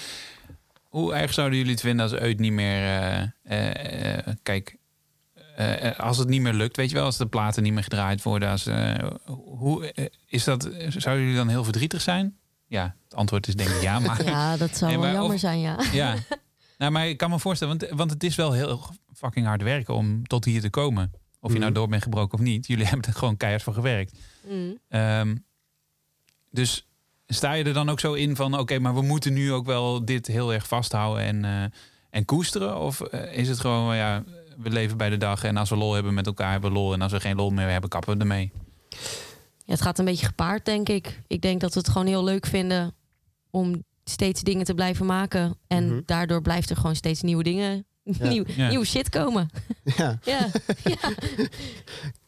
[0.90, 2.82] hoe erg zouden jullie het vinden als uit niet meer.
[2.84, 4.76] eh, eh, eh, kijk,
[5.98, 8.50] als het niet meer lukt, weet je wel, als de platen niet meer gedraaid worden.
[8.50, 9.94] Als, eh, hoe
[10.28, 10.70] is dat?
[10.88, 12.38] Zouden jullie dan heel verdrietig zijn?
[12.68, 14.00] Ja, het antwoord is denk ik ja.
[14.00, 15.78] Maar Ja, dat zou Nee, wel jammer of- zijn, ja.
[15.92, 16.16] ja.
[16.78, 18.82] Nou, maar ik kan me voorstellen, want, want het is wel heel
[19.22, 21.12] fucking hard werken om tot hier te komen.
[21.40, 21.80] Of je nou Mhm.
[21.80, 22.68] door bent gebroken of niet.
[22.68, 24.18] Jullie hebben er gewoon keihard voor gewerkt.
[24.50, 24.78] Mm.
[24.88, 25.36] Ehm,
[26.52, 26.88] dus
[27.28, 28.60] sta je er dan ook zo in van...
[28.60, 31.78] oké, maar we moeten nu ook wel dit heel erg vasthouden en, eh,
[32.10, 32.78] en koesteren?
[32.80, 34.24] Of eh, is het gewoon, ja,
[34.58, 35.44] we leven bij de dag...
[35.44, 36.94] en als we lol hebben met elkaar, hebben we lol...
[36.94, 38.52] en als we geen lol meer hebben, kappen we ermee.
[39.66, 41.22] Ja, het gaat een beetje gepaard, denk ik.
[41.28, 42.94] Ik denk dat we het gewoon heel leuk vinden
[43.50, 45.58] om steeds dingen te blijven maken.
[45.68, 46.02] En Mhm.
[46.06, 48.70] daardoor blijft er gewoon steeds nieuwe dingen, nieuw, Ja.
[48.70, 49.50] nieuwe shit komen.
[49.84, 50.48] Ja, Ja,
[50.84, 50.96] ja.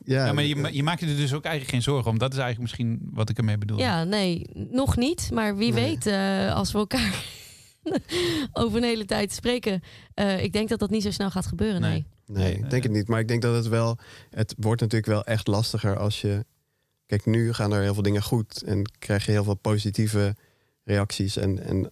[0.06, 2.18] ja, Ja, maar je, je maakt je er dus ook eigenlijk geen zorgen om.
[2.18, 3.78] Dat is eigenlijk misschien wat ik ermee bedoel.
[3.78, 5.30] ja, nee, nog niet.
[5.34, 5.84] Maar wie Nee.
[5.90, 7.26] weet, eh, als we elkaar
[8.54, 9.82] over een hele tijd spreken.
[10.14, 11.92] eh, ik denk dat dat niet zo snel gaat gebeuren, Nee.
[11.92, 12.06] nee.
[12.44, 13.08] Nee, ik denk het niet.
[13.08, 13.98] Maar ik denk dat het wel.
[14.30, 16.46] Het wordt natuurlijk wel echt lastiger als je.
[17.06, 18.62] Kijk, nu gaan er heel veel dingen goed.
[18.64, 20.36] En krijg je heel veel positieve
[20.84, 21.38] reacties.
[21.38, 21.92] En, en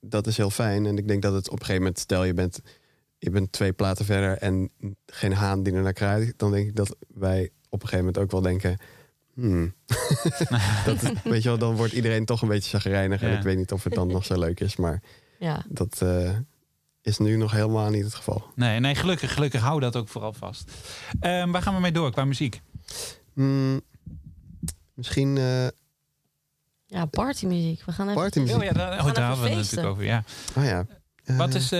[0.00, 0.86] dat is heel fijn.
[0.86, 1.98] En ik denk dat het op een gegeven moment.
[1.98, 2.60] Stel je bent,
[3.20, 4.38] je bent twee platen verder.
[4.38, 4.70] En
[5.06, 6.38] geen haan die er naar kruidt.
[6.38, 8.78] Dan denk ik dat wij op een gegeven moment ook wel denken.
[9.34, 9.74] Hmm.
[10.86, 13.22] dat, weet je wel, dan wordt iedereen toch een beetje chagrijnig.
[13.22, 13.36] En Ja.
[13.36, 14.76] ik weet niet of het dan nog zo leuk is.
[14.76, 15.02] Maar
[15.38, 15.64] Ja.
[15.68, 16.36] dat eh,
[17.02, 18.44] is nu nog helemaal niet het geval.
[18.54, 20.70] Nee, nee gelukkig, gelukkig hou dat ook vooral vast.
[21.20, 22.60] Ehm, waar gaan we mee door qua muziek?
[23.34, 23.80] Hmm,
[24.94, 25.66] misschien eh,
[26.86, 27.82] ja, partymuziek.
[27.84, 28.56] We gaan even partymuziek.
[28.56, 30.04] Oh ja, daar, oh, daar hadden we het natuurlijk over.
[30.04, 30.24] Ja.
[30.56, 30.86] Oh ja.
[31.24, 31.72] Eh, Wat is...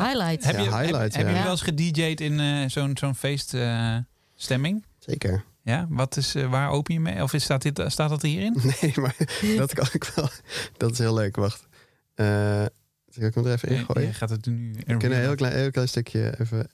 [0.00, 0.46] eh, highlights.
[0.46, 1.30] heb je, Ja, heb- highlights, heb, ja.
[1.32, 1.42] je Ja.
[1.42, 4.84] wel eens gedj'd in eh, zo'n zo'n feeststemming?
[4.98, 5.44] Zeker.
[5.62, 7.22] ja, wat is, eh, waar open je mee?
[7.22, 8.56] Of is, staat, dit, staat dat hierin?
[8.80, 9.16] Nee, maar
[9.56, 10.28] dat kan ik wel.
[10.76, 11.36] Dat is heel leuk.
[11.36, 11.66] Wacht.
[12.14, 12.64] Eh
[13.08, 14.08] zal ik hem er even in gooien?
[14.08, 14.72] je gaat het nu...
[14.72, 16.68] We kunnen een heel klein, heel klein stukje even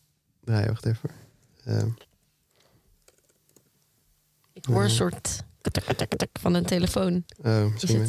[0.44, 0.66] draaien.
[0.68, 1.10] Wacht even.
[1.64, 1.82] Eh,
[4.52, 5.42] Ik hoor een soort
[6.32, 7.24] van een telefoon.
[7.44, 8.06] oh, Is misschien.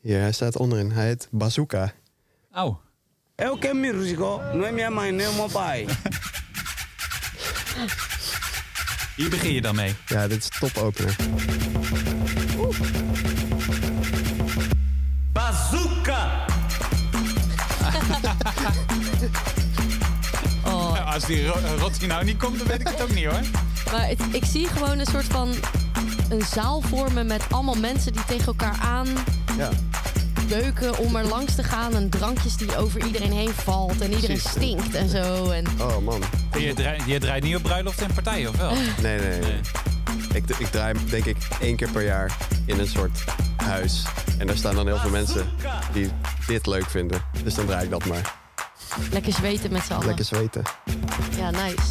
[0.00, 0.90] Hier, hij staat onderin.
[0.90, 1.92] Hij heet Bazooka.
[2.52, 2.76] Oh,
[3.38, 3.74] Elke que
[4.52, 5.86] noem jij mij é minha bij.
[9.16, 9.94] Hier begin je dan mee.
[10.06, 11.16] Ja, dit is top opener.
[15.32, 16.44] Bazooka!
[20.66, 21.12] oh.
[21.12, 21.60] Als die ro-
[22.08, 23.40] nou niet komt, dan weet ik het ook niet hoor.
[23.92, 25.54] Maar ik zie gewoon een soort van
[26.28, 29.06] een zaal vormen met allemaal mensen die tegen elkaar aan.
[29.56, 29.70] Ja
[30.48, 31.94] beuken om er langs te gaan.
[31.94, 34.00] En drankjes die over iedereen heen valt.
[34.00, 34.50] En iedereen Precies.
[34.50, 35.50] stinkt en zo.
[35.50, 36.22] En Oh man.
[36.58, 38.72] Je draait, je draait niet op bruiloft en partijen, of wel?
[39.02, 39.60] Nee, nee, nee.
[40.32, 43.24] Ik, ik draai denk ik één keer per jaar in een soort
[43.56, 44.02] huis.
[44.38, 45.46] En daar staan dan heel veel mensen
[45.92, 46.10] die
[46.46, 47.22] dit leuk vinden.
[47.44, 48.34] Dus dan draai ik dat maar.
[49.10, 50.06] lekker zweten met z'n allen.
[50.06, 50.62] Lekker zweten.
[51.36, 51.82] Ja, nice.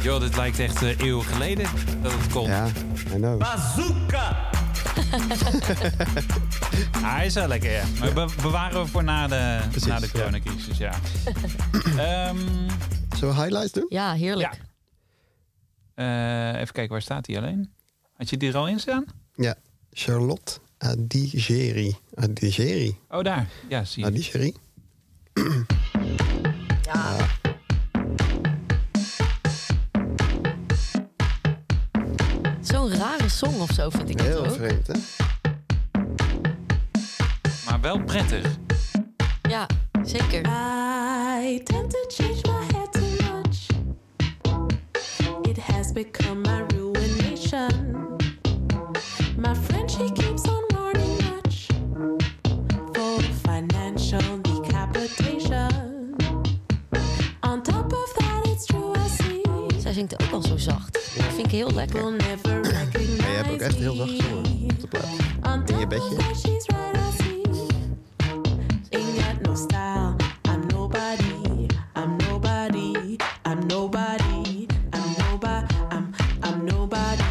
[0.00, 1.66] Joh, dit lijkt echt eh, eeuwen geleden
[2.02, 2.46] dat het komt.
[2.48, 2.66] Ja,
[3.14, 3.42] I know.
[3.42, 3.74] Ah,
[6.98, 7.84] hij is wel lekker, ja.
[8.00, 10.12] Maar be- bewaren we voor na de, Precies, na de ja.
[10.12, 10.92] coronacrisis, ja.
[11.98, 12.38] Ehm,
[13.16, 13.86] Zullen we highlights doen?
[13.88, 14.60] Ja, heerlijk.
[15.94, 17.72] eh, even kijken, waar staat hij alleen?
[18.16, 19.04] Had je die er al in staan?
[19.34, 19.54] Ja.
[19.92, 21.96] Charlotte Adigeri.
[22.14, 22.98] Adigeri.
[23.08, 23.46] Oh, daar.
[23.68, 24.08] Ja, zie je.
[24.10, 24.54] Adigeri.
[32.60, 34.54] Zo'n rare song of zo vind ik het Heel ook.
[34.54, 34.94] vreemd, hè?
[37.74, 38.58] Maar wel prettig.
[39.48, 39.66] Ja,
[40.02, 40.40] zeker.
[40.40, 43.66] I tend to change my head too much.
[45.42, 47.96] It has become my ruination.
[49.36, 51.66] My friend, she keeps on warning much
[52.92, 56.14] for financial decapitation.
[57.40, 59.80] On top of that, it's true, I see.
[59.80, 60.92] Zij zingt ook al zo zacht.
[60.92, 62.02] Dat vind ik heel lekker.
[62.02, 62.12] Maar
[63.30, 65.70] je hebt ook echt heel zacht gezongen op de plaat.
[65.70, 66.73] In je bedje.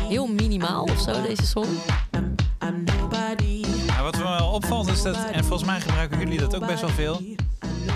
[0.08, 1.68] Heel minimaal of zo, deze song.
[2.16, 2.36] I'm
[2.68, 3.66] I'm nobody.
[3.88, 6.82] Maar wat me wel opvalt is dat, en volgens mij gebruiken jullie dat ook best
[6.82, 7.22] wel veel.
[7.22, 7.38] I'm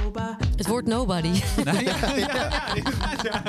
[0.04, 0.46] nobody.
[0.56, 1.42] Het woord nobody.
[1.64, 2.52] Nou, ja, ja,
[3.24, 3.42] ja.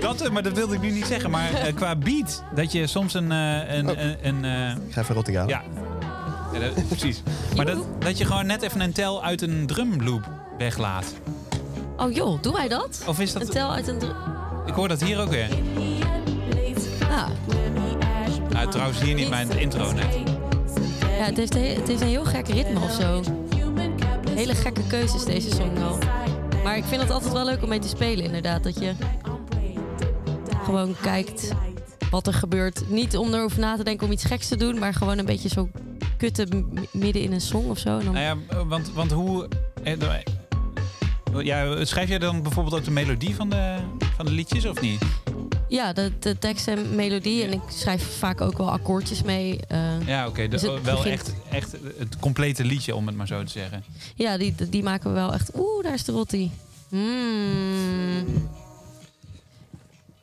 [0.00, 1.30] Dat, eh, maar dat wilde ik nu niet zeggen.
[1.30, 3.32] Maar eh, qua beat, dat je soms een...
[3.32, 3.96] eh, een, Oh.
[4.02, 5.62] een, een, eh, Ik ga even Rotterdam ja,
[6.60, 7.22] Ja, dat- precies.
[7.56, 10.28] Maar dat, dat je gewoon net even een tel uit een drumloop
[10.58, 11.14] weglaat.
[11.96, 13.02] Oh joh, doen wij dat?
[13.06, 13.50] Of is Een dat...
[13.50, 13.98] tel uit een...
[13.98, 14.06] dr-
[14.66, 15.48] Ik hoor dat hier ook weer.
[17.10, 17.26] Ah,
[18.50, 20.14] Nou, trouwens hier niet, mijn intro net.
[21.00, 23.22] ja, het heeft, een- het heeft een heel gek ritme of zo.
[24.34, 25.98] Hele gekke keuzes deze song wel.
[26.64, 28.62] Maar ik vind het altijd wel leuk om mee te spelen inderdaad.
[28.62, 28.92] Dat je
[30.64, 31.52] gewoon kijkt
[32.10, 32.88] wat er gebeurt.
[32.90, 35.48] Niet om erover na te denken om iets geks te doen, maar gewoon een beetje
[35.48, 35.68] zo
[36.16, 37.98] kutten midden in een song of zo.
[37.98, 38.14] En dan...
[38.14, 39.48] Nou ja, want, want hoe...
[39.82, 39.92] eh,
[41.42, 43.76] Ja, schrijf jij dan bijvoorbeeld ook de melodie van de,
[44.16, 45.02] van de liedjes of niet?
[45.68, 47.42] Ja, de, de tekst en melodie.
[47.44, 49.60] En ik schrijf vaak ook wel akkoordjes mee.
[49.68, 50.48] eh, Ja, oké.
[50.48, 53.84] Dus wel begint- echt, echt het complete liedje, om het maar zo te zeggen.
[54.14, 55.50] ja, die, die maken we wel echt...
[55.58, 56.50] Oeh, daar is de rotti.
[56.88, 58.48] Mm.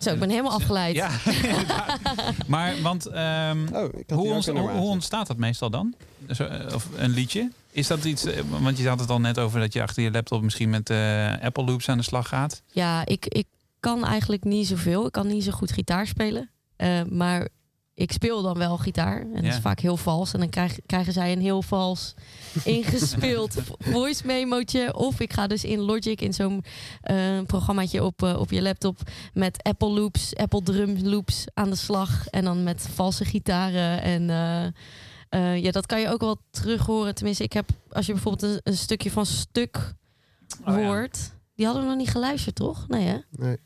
[0.03, 0.95] Zo, ik ben helemaal afgeleid.
[0.95, 1.09] Ja.
[2.47, 3.05] Maar, want...
[3.05, 5.93] ehm, Oh, hoe, hoe, ontstaat dat meestal dan?
[6.31, 7.51] Zo, eh, Of een liedje?
[7.71, 8.25] Is dat iets...
[8.25, 10.89] eh, Want je had het al net over dat je achter je laptop misschien met
[10.89, 12.61] eh, Apple Loops aan de slag gaat.
[12.71, 13.45] Ja, ik, ik
[13.79, 15.05] kan eigenlijk niet zoveel.
[15.05, 16.49] Ik kan niet zo goed gitaar spelen.
[16.75, 17.47] Eh, maar
[17.95, 19.21] ik speel dan wel gitaar.
[19.21, 19.49] En dat Ja.
[19.49, 20.33] is vaak heel vals.
[20.33, 22.13] En dan krijg, krijgen zij een heel vals
[22.63, 24.93] ingespeeld vo- voice memootje.
[24.95, 26.63] Of ik ga dus in Logic, in zo'n
[27.01, 28.99] eh, programmaatje op, eh, op je laptop...
[29.33, 32.27] met Apple Loops, Apple Drum Loops aan de slag.
[32.27, 34.01] En dan met valse gitaren.
[34.01, 34.65] En eh,
[35.29, 37.15] eh, ja, dat kan je ook wel terug horen.
[37.15, 39.93] Tenminste, ik heb, als je bijvoorbeeld een, een stukje van stuk
[40.65, 40.85] Oh ja.
[40.85, 41.31] hoort...
[41.55, 42.87] Die hadden we nog niet geluisterd, toch?
[42.87, 43.17] Nee, hè?
[43.31, 43.57] Nee.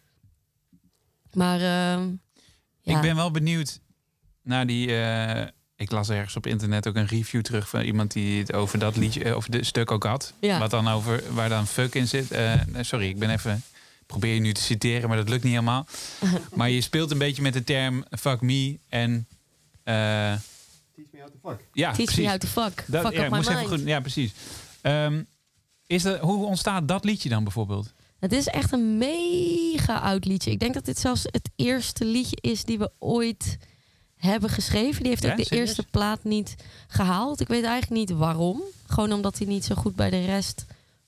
[1.33, 2.09] Maar ehm,
[2.81, 2.95] ja.
[2.95, 3.79] Ik ben wel benieuwd
[4.47, 4.95] naar die...
[5.01, 8.79] eh, ik las ergens op internet ook een review terug van iemand die het over
[8.79, 10.33] dat liedje, eh, over de stuk ook had.
[10.39, 10.59] Ja.
[10.59, 12.31] Wat dan over, waar dan fuck in zit.
[12.31, 13.63] Eh, nee, sorry, ik ben even,
[14.05, 15.87] probeer je nu te citeren, maar dat lukt niet helemaal.
[16.55, 19.27] maar je speelt een beetje met de term fuck me en...
[19.83, 19.93] eh,
[21.73, 22.15] ja, Teach precies.
[22.17, 22.83] me how to fuck.
[22.87, 23.49] Dat, fuck ja, up my mind.
[23.49, 24.33] even goed, ja, precies.
[24.81, 25.23] Ehm,
[25.87, 27.93] is dat, hoe ontstaat dat liedje dan bijvoorbeeld?
[28.19, 30.51] Het is echt een mega oud liedje.
[30.51, 33.57] Ik denk dat dit zelfs het eerste liedje is die we ooit
[34.17, 34.99] hebben geschreven.
[35.01, 35.67] Die heeft Ja, ook de serieus?
[35.67, 36.55] eerste plaat niet
[36.87, 37.39] gehaald.
[37.39, 38.61] Ik weet eigenlijk niet waarom.
[38.87, 40.65] Gewoon omdat hij niet zo goed bij de rest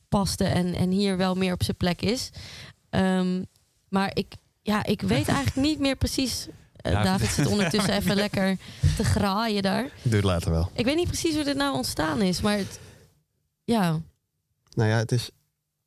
[0.10, 2.30] paste en, en hier wel meer op zijn plek is.
[2.90, 3.44] Ehm,
[3.90, 6.48] maar ik, ja, ik weet eigenlijk niet meer precies.
[6.76, 8.58] Ja, David zit ondertussen even lekker
[8.98, 9.90] te graaien daar.
[10.10, 10.70] Het later wel.
[10.74, 12.80] Ik weet niet precies hoe dit nou ontstaan is, maar het,
[13.64, 14.00] ja,
[14.74, 15.30] Nou ja, het is...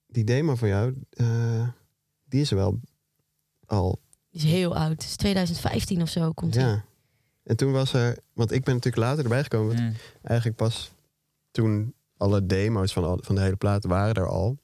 [0.07, 1.69] Die demo van jou, eh,
[2.25, 2.81] die is er wel
[3.67, 4.01] al...
[4.31, 4.91] die is heel oud.
[4.91, 6.83] Het is 2015 of zo komt die.
[7.45, 8.19] En toen was er...
[8.33, 9.69] Want ik ben natuurlijk later erbij gekomen.
[9.69, 9.95] Want Hmm.
[10.23, 10.91] eigenlijk pas
[11.51, 14.59] toen alle demo's van, al, van de hele plaat waren er al.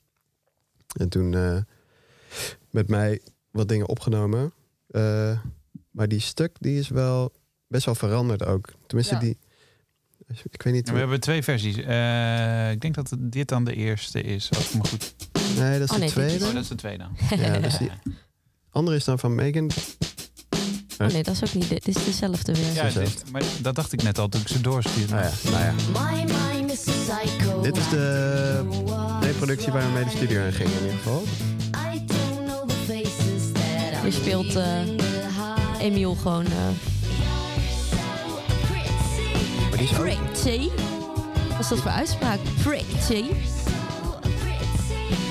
[1.00, 1.34] En toen...
[1.34, 1.58] eh,
[2.70, 3.20] met mij
[3.50, 4.52] wat dingen opgenomen.
[4.88, 5.38] Eh,
[5.90, 7.32] maar die stuk die is wel
[7.66, 8.72] best wel veranderd ook.
[8.86, 9.20] Tenminste, Ja.
[9.20, 9.38] die.
[10.50, 10.86] Ik weet niet.
[10.86, 11.76] Ja, we hebben twee versies.
[11.76, 14.50] Eh, ik denk dat dit dan de eerste is.
[14.50, 15.14] Als ik me goed...
[15.58, 16.46] Nee, dat is Oh, de is- tweede.
[16.46, 17.38] Oh, dat is de tweede dan.
[17.38, 17.90] Ja, dus die
[18.70, 19.70] andere is dan van Megan.
[20.98, 21.68] Oh nee, dat is ook niet.
[21.68, 22.72] Dit is dezelfde weer.
[22.74, 25.14] Ja, dit, maar dat dacht ik net al toen ik ze doorstuurde.
[25.14, 25.72] Nou ja, nou ja.
[25.92, 27.60] My mind is a psycho.
[27.62, 31.22] Dit is de reproductie waar we mee de studio in gingen in ieder geval.
[34.04, 34.80] Je speelt eh
[35.78, 36.44] Emiel gewoon
[39.68, 40.04] Maar die is ook...
[40.04, 40.68] pretty.
[41.48, 42.38] Wat is dat voor uitspraak?
[42.62, 43.24] Pretty.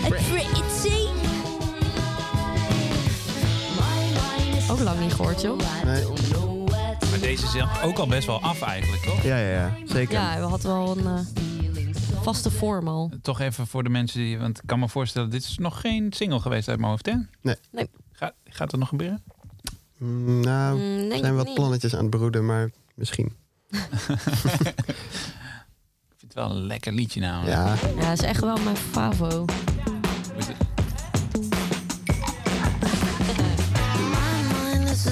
[0.09, 1.16] Pretty.
[4.71, 5.57] Ook lang niet gehoord, joh.
[5.85, 6.03] Nee.
[7.09, 9.23] Maar deze is ook al best wel af eigenlijk, toch?
[9.23, 9.71] Ja, ja, ja.
[9.85, 10.13] Zeker.
[10.13, 11.19] Ja, we hadden wel een eh,
[12.21, 13.11] vaste vorm al.
[13.21, 14.39] Toch even voor de mensen die...
[14.39, 17.13] Want ik kan me voorstellen, dit is nog geen single geweest uit mijn hoofd, hè?
[17.41, 17.55] Nee.
[17.71, 17.89] Nee.
[18.11, 19.23] Gaat, gaat dat nog gebeuren?
[19.97, 21.55] Mm, nou, Mm, er zijn wat niet.
[21.55, 23.25] plannetjes aan het broeden, maar misschien.
[26.09, 27.55] Ik vind het wel een lekker liedje namelijk.
[27.57, 29.45] Ja, Ja, dat is echt wel mijn favo.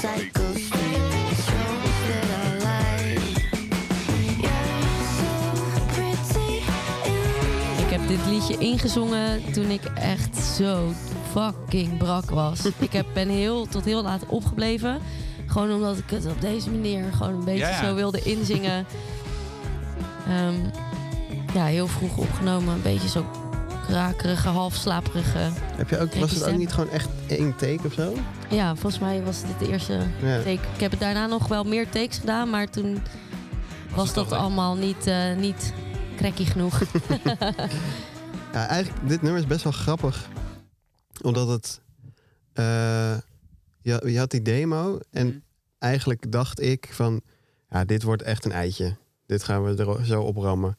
[0.00, 0.06] ik
[7.90, 10.92] heb dit liedje ingezongen toen ik echt zo
[11.32, 12.64] fucking brak was.
[12.78, 14.98] ik heb, ben heel, tot heel laat opgebleven.
[15.46, 17.84] Gewoon omdat ik het op deze manier gewoon een beetje Ja, ja.
[17.84, 18.86] zo wilde inzingen.
[20.28, 20.54] Ehm,
[21.54, 22.74] ja, heel vroeg opgenomen.
[22.74, 23.24] Een beetje zo
[23.90, 25.38] krakerige, half slaperige.
[25.76, 28.14] Heb je ook, was het ook niet gewoon echt één take of zo?
[28.50, 30.36] Ja, volgens mij was dit de eerste Ja.
[30.36, 30.50] take.
[30.74, 33.02] Ik heb het daarna nog wel meer takes gedaan, maar toen
[33.94, 35.72] was het dat toch allemaal niet, eh niet
[36.16, 36.82] cracky genoeg.
[38.52, 40.28] Ja, eigenlijk, dit nummer is best wel grappig.
[41.22, 41.80] Omdat het...
[42.52, 43.16] eh,
[43.80, 45.36] je, je had die demo en Mhm.
[45.78, 47.20] eigenlijk dacht ik van...
[47.68, 48.96] Ja, dit wordt echt een eitje.
[49.26, 50.78] Dit gaan we er zo oprammen.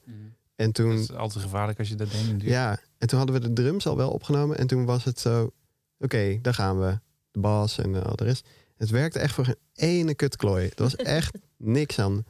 [0.56, 0.92] En Dat toen...
[0.92, 2.50] is altijd gevaarlijk als je dat denkt natuurlijk.
[2.52, 4.58] Ja, en toen hadden we de drums al wel opgenomen.
[4.58, 5.52] En toen was het zo...
[6.00, 7.00] Oké, daar gaan we.
[7.32, 8.48] De bas en eh, al de rest.
[8.78, 10.66] Het werkte echt voor geen ene kutklooi.
[10.68, 12.26] Er was echt niks aan.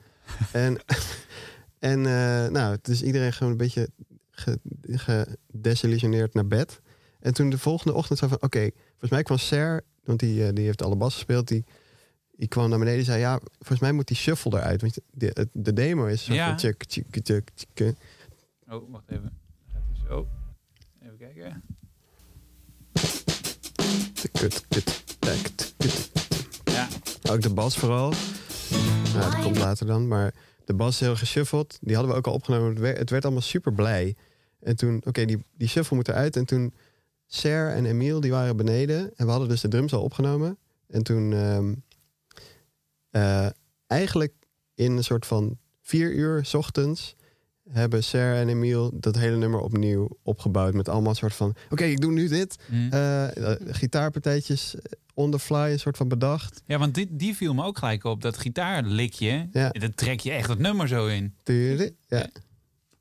[0.52, 0.78] En,
[1.80, 3.90] en eh, nou, dus iedereen gewoon een beetje
[4.32, 4.60] ge-
[5.52, 6.82] gedesillusioneerd naar bed.
[7.20, 8.42] En toen de volgende ochtend zo van...
[8.42, 11.48] Oké, volgens mij kwam Ser, want die, eh, die heeft alle bas gespeeld...
[11.48, 11.66] Die,
[12.32, 13.20] die kwam naar beneden en zei...
[13.20, 14.82] Ja, volgens mij moet die shuffle eruit.
[14.82, 16.48] Want de, het- de demo is zo Ja.
[16.48, 16.58] van...
[16.58, 17.96] Tjuk, tjuk, tjuk, tjuk.
[18.70, 19.32] Oh, wacht even.
[20.10, 20.26] Even
[21.42, 21.64] kijken.
[24.32, 26.12] Kut, kut, kut, kut.
[26.64, 26.88] Ja.
[27.32, 28.14] Ook de bas vooral.
[29.14, 30.08] Nou, dat komt later dan.
[30.08, 30.34] Maar
[30.66, 31.78] de bas is heel geshuffeld.
[31.82, 32.70] Die hadden we ook al opgenomen.
[32.70, 34.16] Het werd, het werd allemaal super blij.
[34.60, 36.36] En toen, oké, die, die shuffle moet eruit.
[36.36, 36.74] En toen,
[37.26, 39.12] Ser en Emiel, die waren beneden.
[39.16, 40.58] En we hadden dus de drums al opgenomen.
[40.88, 41.74] En toen, ehm,
[43.10, 43.50] eh,
[43.88, 44.34] eigenlijk
[44.74, 47.16] in een soort van vier uur 's ochtends...
[47.72, 50.74] hebben Ser en Emiel dat hele nummer opnieuw opgebouwd.
[50.74, 52.58] Met allemaal soort van, oké, ik doe nu dit.
[52.70, 52.74] Hm.
[52.94, 54.76] Eh, eh, gitaarpartijtjes
[55.14, 56.62] on the fly, een soort van bedacht.
[56.66, 58.22] Ja, want dit, die viel me ook gelijk op.
[58.22, 59.70] Dat gitaarlikje, Ja.
[59.70, 61.36] dat trek je echt het nummer zo in.
[61.44, 61.94] Tuurlijk.
[62.08, 62.28] Ja.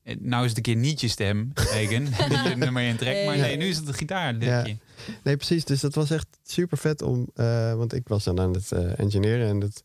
[0.03, 3.27] Eh, Nou is het een keer niet je stem, Regen, dat je het nummer intrekt.
[3.27, 3.57] Maar Nee.
[3.57, 4.77] nu is het een gitaarlikje.
[5.25, 5.65] Nee, precies.
[5.65, 7.29] Dus dat was echt super vet om.
[7.77, 9.83] want ik was dan aan het engineeren en het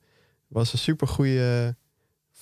[0.47, 1.75] was een super goede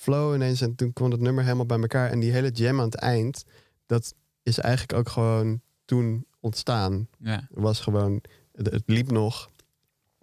[0.04, 0.60] flow ineens.
[0.60, 2.10] En toen kwam het nummer helemaal bij elkaar.
[2.10, 3.44] En die hele jam aan het eind,
[3.86, 7.08] dat is eigenlijk ook gewoon toen ontstaan.
[7.18, 7.48] Ja.
[7.50, 8.20] Was gewoon,
[8.52, 9.50] het, het liep nog.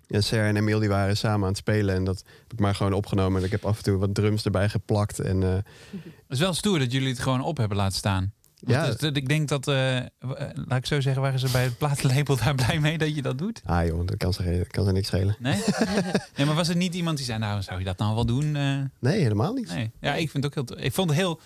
[0.08, 1.96] En Sarah en Emil die waren samen aan het spelen.
[1.96, 3.40] En dat heb ik maar gewoon opgenomen.
[3.40, 5.20] En ik heb af en toe wat drums erbij geplakt.
[5.20, 5.54] En eh,
[5.92, 8.34] Het is wel stoer dat jullie het gewoon op hebben laten staan.
[8.66, 8.86] Ja.
[8.86, 10.06] het dat- ik denk dat, eh, eh,
[10.54, 13.38] laat ik zo zeggen, waren ze bij het platenlabel daar blij mee dat je dat
[13.38, 13.62] doet?
[13.66, 15.36] ah joh, dat kan ze, kan ze niks schelen.
[15.40, 15.62] Nee?
[16.36, 18.56] nee, maar was er niet iemand die zei, nou zou je dat nou wel doen?
[18.56, 19.74] Eh, Nee, helemaal niet.
[19.74, 19.92] nee.
[20.02, 21.40] Ja, ik vind het ook heel, ik vond het heel,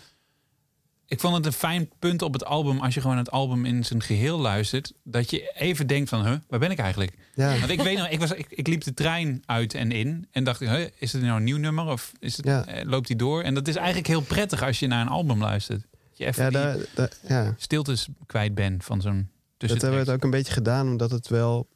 [1.07, 3.85] ik vond het een fijn punt op het album, als je gewoon het album in
[3.85, 7.13] zijn geheel luistert, dat je even denkt van, huh, waar ben ik eigenlijk?
[7.35, 10.27] Ja, Want ik weet nog, ik, was, ik, ik liep de trein uit en in
[10.31, 12.65] en dacht, huh, is het nou een nieuw nummer of is het, Ja.
[12.83, 13.41] loopt die door?
[13.41, 15.85] En dat is eigenlijk heel prettig als je naar een album luistert.
[16.15, 17.53] Dat je even ja, daar, daar- ja.
[17.57, 21.11] stiltes kwijt bent van zo'n tussen dat hebben we het ook een beetje gedaan, omdat
[21.11, 21.67] het wel...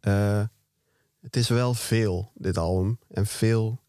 [0.00, 0.42] eh,
[1.20, 2.98] het is wel veel, dit album.
[3.08, 3.80] En veel.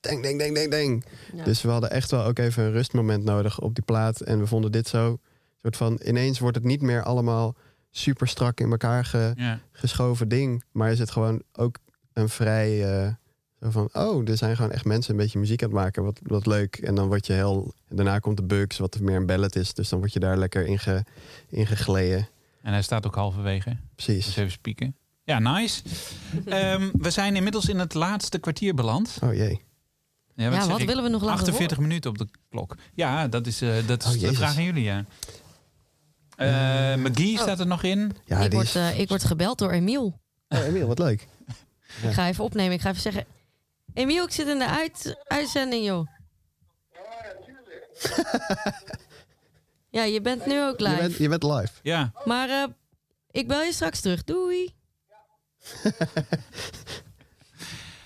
[0.00, 1.04] Ding, ding, ding, ding, ding.
[1.34, 1.44] Ja.
[1.44, 4.20] Dus we hadden echt wel ook even een rustmoment nodig op die plaat.
[4.20, 5.18] En we vonden dit zo.
[5.62, 6.00] soort van.
[6.04, 7.56] Ineens wordt het niet meer allemaal
[7.90, 9.60] super strak in elkaar ge, Ja.
[9.72, 10.62] geschoven ding.
[10.72, 11.78] Maar is het gewoon ook
[12.12, 13.02] een vrij.
[13.04, 13.12] eh,
[13.60, 13.88] zo van.
[13.92, 16.04] Oh, er zijn gewoon echt mensen een beetje muziek aan het maken.
[16.04, 16.76] Wat, wat leuk.
[16.76, 17.72] En dan word je heel.
[17.88, 19.74] Daarna komt de Bugs, wat meer een ballad is.
[19.74, 21.04] Dus dan word je daar lekker in, ge,
[21.48, 22.28] in gegleden.
[22.62, 23.76] En hij staat ook halverwege.
[23.94, 24.24] Precies.
[24.26, 24.96] Dus even spieken.
[25.24, 25.82] Ja, nice.
[26.46, 29.18] Ehm, we zijn inmiddels in het laatste kwartier beland.
[29.22, 29.60] Oh jee.
[30.34, 32.76] Ja, wat willen we nog laten 48 minuten op de klok.
[32.94, 35.04] Ja, dat is, eh, dat is Oh, de vraag aan jullie, ja.
[36.36, 38.12] Eh McGee staat er nog in.
[38.24, 38.74] Ja, ik, word, is.
[38.74, 40.20] eh, ik word gebeld door Emiel.
[40.48, 41.28] Oh, Emiel, wat leuk.
[42.02, 42.08] Ja.
[42.08, 42.72] Ik ga even opnemen.
[42.72, 43.24] Ik ga even zeggen...
[43.94, 46.06] Emiel, ik zit in de uit, uitzending, joh.
[49.90, 50.96] ja, je bent nu ook Je live.
[51.00, 51.72] bent, je bent live.
[51.82, 52.64] Ja, Maar eh,
[53.30, 54.24] ik bel je straks terug.
[54.24, 54.74] Doei.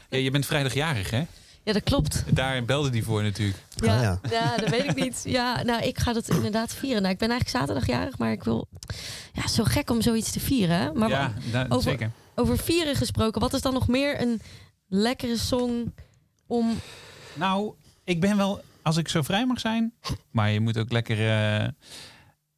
[0.08, 1.24] ja, je bent vrijdagjarig, hè?
[1.62, 2.24] Ja, dat klopt.
[2.36, 3.58] Daar belde die voor natuurlijk.
[3.76, 4.20] Ja, Ah, ja.
[4.30, 4.56] ja.
[4.56, 5.20] dat weet ik niet.
[5.24, 7.00] Ja, nou, ik ga dat inderdaad vieren.
[7.02, 8.68] Nou, ik ben eigenlijk zaterdagjarig, maar ik wil...
[9.32, 10.92] Ja, zo gek om zoiets te vieren, hè?
[10.92, 12.10] Maar ja, da- over- zeker.
[12.34, 14.40] over vieren gesproken, wat is dan nog meer een
[14.88, 15.94] lekkere song
[16.46, 16.78] om...
[17.34, 17.72] Nou,
[18.04, 19.92] ik ben wel, als ik zo vrij mag zijn,
[20.30, 21.28] maar je moet ook lekker.
[21.28, 21.68] eh,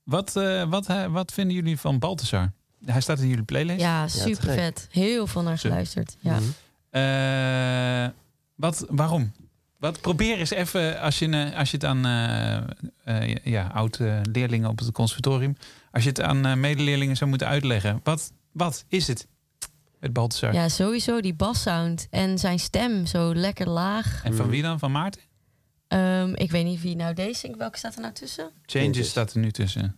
[0.02, 2.52] wat, eh, wat, eh, wat vinden jullie van Balthasar?
[2.84, 3.80] Hij staat in jullie playlist.
[3.80, 4.86] Ja, super vet.
[4.90, 6.16] Heel veel naar geluisterd.
[6.20, 6.38] Ja.
[6.38, 6.48] Mhm.
[6.90, 8.10] Eh,
[8.54, 9.32] wat, waarom?
[9.78, 12.56] Wat, probeer eens even, als je, als je het aan eh,
[13.04, 15.56] eh, ja, oud-leerlingen op het conservatorium...
[15.90, 18.00] als je het aan medeleerlingen zou moeten uitleggen.
[18.02, 19.26] Wat, wat is het
[20.00, 20.52] met Balthasar?
[20.52, 24.20] ja, sowieso die bassound en zijn stem zo lekker laag.
[24.24, 24.78] En van wie dan?
[24.78, 25.20] Van Maarten?
[25.88, 27.58] Ehm, ik weet niet wie nou deze zingt.
[27.58, 28.50] Welke staat er nou tussen?
[28.66, 29.96] Changes staat er nu tussen.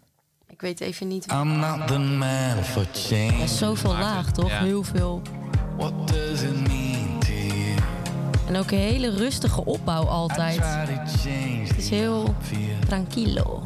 [0.49, 1.37] Ik weet even niet wie.
[1.37, 3.37] I'm not the man for change.
[3.37, 4.49] Ja, zoveel Maarten, laag, toch?
[4.49, 4.63] ja.
[4.63, 5.23] Heel veel.
[5.77, 7.77] What does it mean to you?
[8.47, 10.61] En ook een hele rustige opbouw altijd.
[10.63, 12.35] Het is heel
[12.89, 13.63] tranquilo.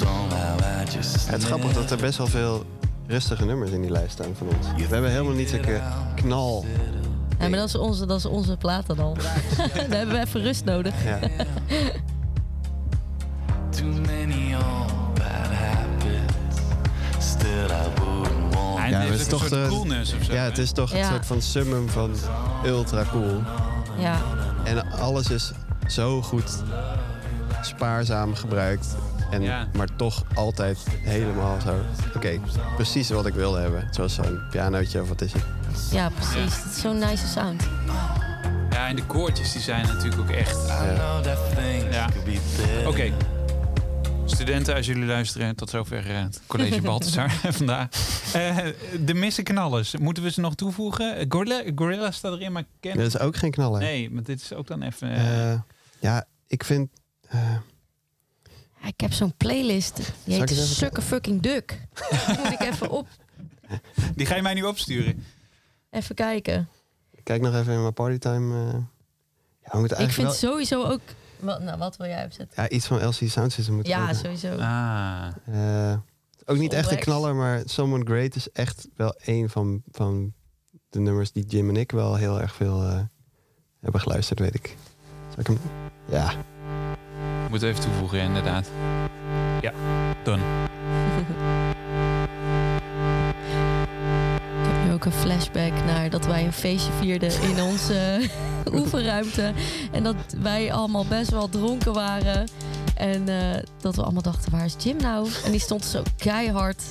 [0.00, 0.84] Ja,
[1.30, 2.66] het is grappig dat er best wel veel
[3.06, 4.66] rustige nummers in die lijst staan van ons.
[4.88, 5.80] We hebben helemaal niet zulke
[6.14, 6.64] knal.
[7.38, 9.14] Ja, maar dat is onze, dat is onze platen dan.
[9.88, 10.94] Daar hebben we even rust nodig.
[11.04, 11.18] Ja.
[13.70, 16.56] too many old bad habits.
[17.18, 20.32] Still I wouldn't want Hij Ja, het is toch soort de- coolness of zo.
[20.32, 20.98] ja, het is toch Ja.
[20.98, 22.10] een soort van summum van
[22.66, 23.40] ultra cool.
[23.98, 24.18] Ja,
[24.64, 25.52] En alles is
[25.86, 26.62] zo goed
[27.62, 28.86] spaarzaam gebruikt.
[29.34, 29.68] En, Ja.
[29.76, 31.80] Maar toch altijd helemaal zo.
[32.16, 32.40] Oké,
[32.74, 33.88] precies wat ik wilde hebben.
[33.90, 35.42] Zoals zo'n pianootje of wat is het?
[35.90, 36.62] ja precies.
[36.62, 37.62] Het is zo'n nice sound.
[38.70, 40.56] Ja, en de koortjes die zijn natuurlijk ook echt.
[40.56, 42.08] I know that things Ja.
[42.24, 42.88] better.
[42.88, 43.12] Oké.
[44.26, 47.88] Studenten, als jullie luisteren, tot zover eh, het college Balthasar vandaag.
[48.32, 48.56] Eh,
[49.04, 51.16] de missenknallers, moeten we ze nog toevoegen?
[51.16, 52.96] Eh, Gorilla, Gorilla staat erin, maar ken...
[52.96, 53.80] Dat is ook geen knaller.
[53.80, 55.08] Nee, maar dit is ook dan even...
[56.00, 56.88] ja, ik vind...
[58.86, 60.12] ik heb zo'n playlist.
[60.24, 61.80] Die heet Sukke Fucking Duck.
[62.26, 63.06] Die moet ik even op.
[64.14, 65.24] die ga je mij nu opsturen.
[65.90, 66.68] Even kijken.
[67.10, 68.72] ik kijk nog even in mijn partytime.
[68.72, 68.78] eh
[69.64, 70.36] ja, we moeten Ik vind wel...
[70.36, 71.00] sowieso ook...
[71.38, 72.62] Wat, nou, wat wil jij opzetten?
[72.62, 74.56] Ja, iets van LC Sound System moeten we Ja, sowieso.
[74.56, 75.26] Ah.
[75.90, 75.98] Eh,
[76.44, 80.32] ook niet echt een knaller, maar Someone Great is echt wel een van, van
[80.88, 83.00] de nummers die Jim en ik wel heel erg veel eh,
[83.80, 84.76] hebben geluisterd, weet ik.
[85.28, 85.58] Zal ik hem...
[86.10, 86.34] Ja,
[87.54, 88.68] Moet even toevoegen, ja, inderdaad.
[89.60, 89.72] Ja,
[90.22, 90.42] done.
[94.62, 98.20] Ik heb nu ook een flashback naar dat wij een feestje vierden in onze
[98.78, 99.52] oefenruimte.
[99.92, 102.48] En dat wij allemaal best wel dronken waren.
[102.96, 105.28] En eh, dat we allemaal dachten, waar is Jim nou?
[105.44, 106.82] En die stond zo keihard.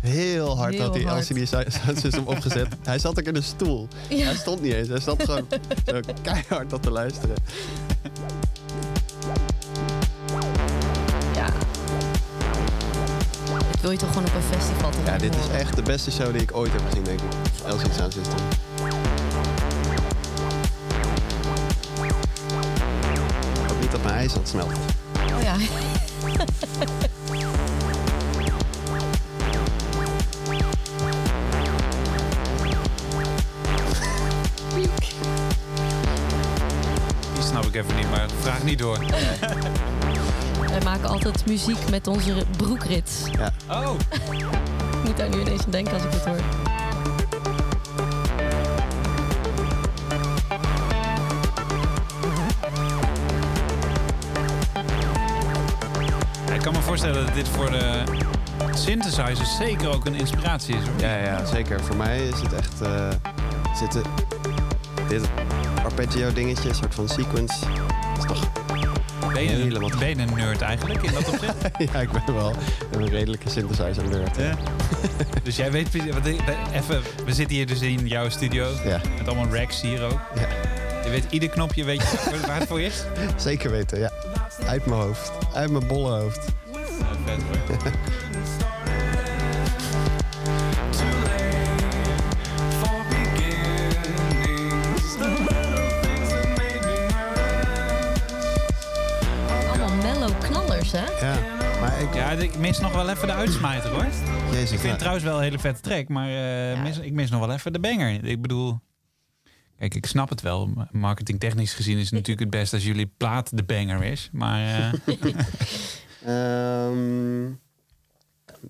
[0.00, 1.30] heel hard Heel had die hard.
[1.30, 2.68] LCD Sound System opgezet.
[2.82, 3.88] hij zat ook in een stoel.
[4.08, 4.24] Ja.
[4.24, 4.88] Hij stond niet eens.
[4.88, 5.46] Hij zat gewoon
[5.86, 7.36] zo keihard dat te luisteren.
[13.82, 15.58] Wil je toch gewoon op een festival te Ja, dit is horen?
[15.60, 17.30] echt de beste show die ik ooit heb gezien, denk ik.
[17.66, 18.38] LCD Sound System.
[23.62, 25.32] Ik hoop niet dat mijn ijs aan het is.
[25.34, 25.56] Oh ja.
[37.34, 38.98] Die snap ik even niet, maar vraag niet door.
[40.72, 43.22] Wij maken altijd muziek met onze broekrits.
[43.70, 43.90] Oh,
[44.92, 46.36] Ik moet daar nu ineens aan denken als ik het hoor.
[56.54, 58.02] ik kan me voorstellen dat dit voor de
[58.74, 60.86] synthesizers zeker ook een inspiratie is.
[60.86, 61.00] Hoor.
[61.00, 61.80] Ja, ja, zeker.
[61.80, 62.80] Voor mij is het echt...
[62.80, 63.08] eh
[63.74, 64.02] zitten
[65.08, 65.22] dit
[65.84, 67.54] arpeggio dingetje, een soort van sequence.
[69.32, 71.54] Ben je, ben je een nerd eigenlijk in dat opzicht?
[71.92, 72.54] ja, ik ben wel
[72.92, 74.36] een redelijke synthesizer nerd.
[74.36, 74.56] Ja.
[75.44, 75.90] Dus jij weet...
[75.90, 76.40] precies- wat ik-
[76.74, 78.68] Even, we zitten hier dus in jouw studio.
[78.84, 79.00] Ja.
[79.18, 80.20] Met allemaal racks hier ook.
[80.34, 80.46] Ja.
[81.04, 83.02] Je weet ieder knopje weet je waar het voor is?
[83.36, 84.10] Zeker weten, ja.
[84.66, 85.32] Uit mijn hoofd.
[85.54, 86.46] Uit mijn bolle hoofd.
[86.72, 86.78] Ja,
[87.24, 87.92] vet hoor.
[102.02, 102.14] Ik...
[102.14, 104.04] Ja, ik mis nog wel even de uitsmijter hoor.
[104.52, 104.88] Jezus, Ik vind ja.
[104.88, 106.28] het trouwens wel een hele vette track, maar
[106.72, 108.24] eh, mis, ik mis nog wel even de banger.
[108.24, 108.80] Ik bedoel,
[109.78, 110.88] kijk, ik snap het wel.
[110.90, 114.28] Marketingtechnisch gezien is het natuurlijk het best als jullie plaat de banger is.
[114.32, 115.16] Maar eh,
[116.24, 117.50] Ehm,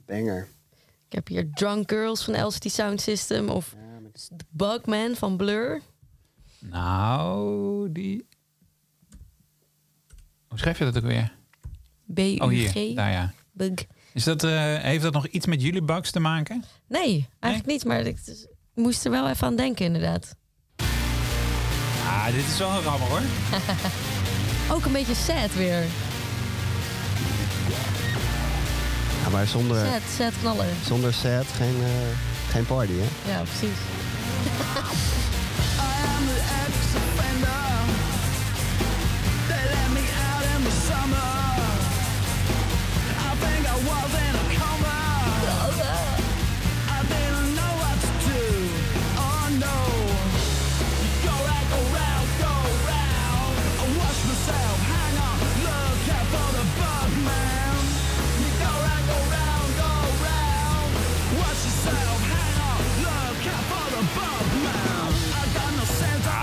[0.07, 0.49] banger.
[1.07, 3.74] Ik heb hier Drunk Girls van LCD Sound System of
[4.12, 5.80] The Bugman van Blur.
[6.59, 8.26] nou, die...
[10.49, 11.41] Hoe schrijf je dat ook weer?
[12.15, 12.41] B-U-G.
[12.41, 12.95] Oh, hier.
[12.95, 13.33] Daar ja.
[13.53, 13.73] Bug.
[14.15, 16.65] Is dat, eh, heeft dat nog iets met jullie bugs te maken?
[16.89, 20.35] Nee, eigenlijk niet, maar ik dus- moest er wel even aan denken, inderdaad.
[22.07, 23.21] Ah, dit is wel een rammer hoor.
[24.77, 25.85] Ook een beetje sad weer.
[29.23, 30.67] Ja, maar zonder, Sad, sad knaller.
[30.87, 33.31] zonder sad geen, eh, geen party, hè?
[33.33, 33.77] Ja, precies.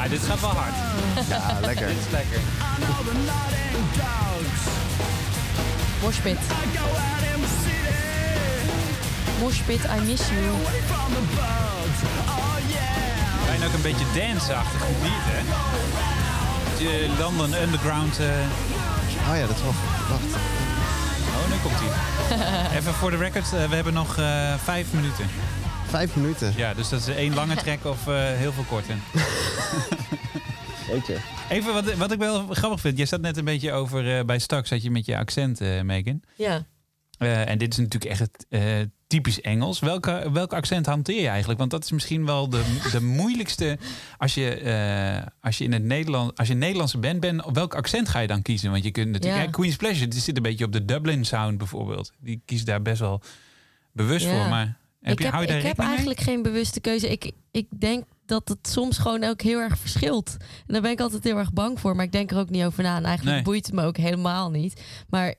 [0.01, 0.73] Ah, dit gaat wel hard.
[1.29, 1.87] Ja, lekker.
[1.93, 2.39] Dit is lekker.
[6.01, 6.37] Moshpit.
[9.39, 10.55] Moshpit, I miss you.
[13.45, 15.41] Bijna ook een beetje dance-achtig beat, hè?
[16.77, 18.19] De London Underground...
[18.19, 18.25] eh,
[19.29, 19.73] Oh ja, dat is wel...
[20.09, 20.35] Wacht.
[21.35, 22.77] Oh, nu komt hij.
[22.77, 25.25] Even voor de record, eh, we hebben nog eh, vijf minuten.
[25.87, 26.53] Vijf minuten.
[26.55, 28.93] Ja, dus dat is één lange track of eh, heel veel korte.
[30.91, 31.17] Weet je.
[31.49, 32.97] Even wat, wat ik wel grappig vind.
[32.97, 35.81] Jij zat net een beetje over eh, bij Stax, zat je met je accent, eh,
[35.81, 36.21] Megan.
[36.35, 36.65] Ja.
[37.17, 38.61] Eh, en dit is natuurlijk echt het, eh,
[39.09, 39.79] typisch Engels.
[39.79, 41.59] Welke, welk accent hanteer je eigenlijk?
[41.59, 43.77] Want dat is misschien wel de, de moeilijkste.
[44.17, 47.75] Als je, eh, als je in het Nederland, als je Nederlandse band bent, op welk
[47.75, 48.71] accent ga je dan kiezen?
[48.71, 49.43] Want je kunt natuurlijk.
[49.45, 49.49] Ja.
[49.51, 52.11] Queen's Pleasure, die zit een beetje op de Dublin sound bijvoorbeeld.
[52.19, 53.21] Die kiest daar best wel
[53.91, 54.31] bewust Ja.
[54.31, 54.49] voor.
[54.49, 55.87] Maar heb ik je, heb, hou je daar ik heb mee?
[55.87, 57.09] eigenlijk geen bewuste keuze.
[57.11, 60.37] Ik, ik denk dat het soms gewoon ook heel erg verschilt.
[60.39, 61.95] En daar ben ik altijd heel erg bang voor.
[61.95, 62.97] Maar ik denk er ook niet over na.
[62.97, 63.45] En eigenlijk Nee.
[63.45, 64.81] boeit het me ook helemaal niet.
[65.09, 65.35] Maar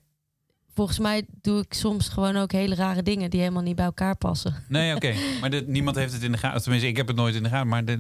[0.75, 4.17] volgens mij doe ik soms gewoon ook hele rare dingen die helemaal niet bij elkaar
[4.17, 4.55] passen.
[4.69, 5.15] Nee, oké.
[5.41, 6.63] Maar dit- niemand heeft het in de gaten.
[6.63, 7.69] Tenminste, ik heb het nooit in de gaten.
[7.69, 7.99] Maar de,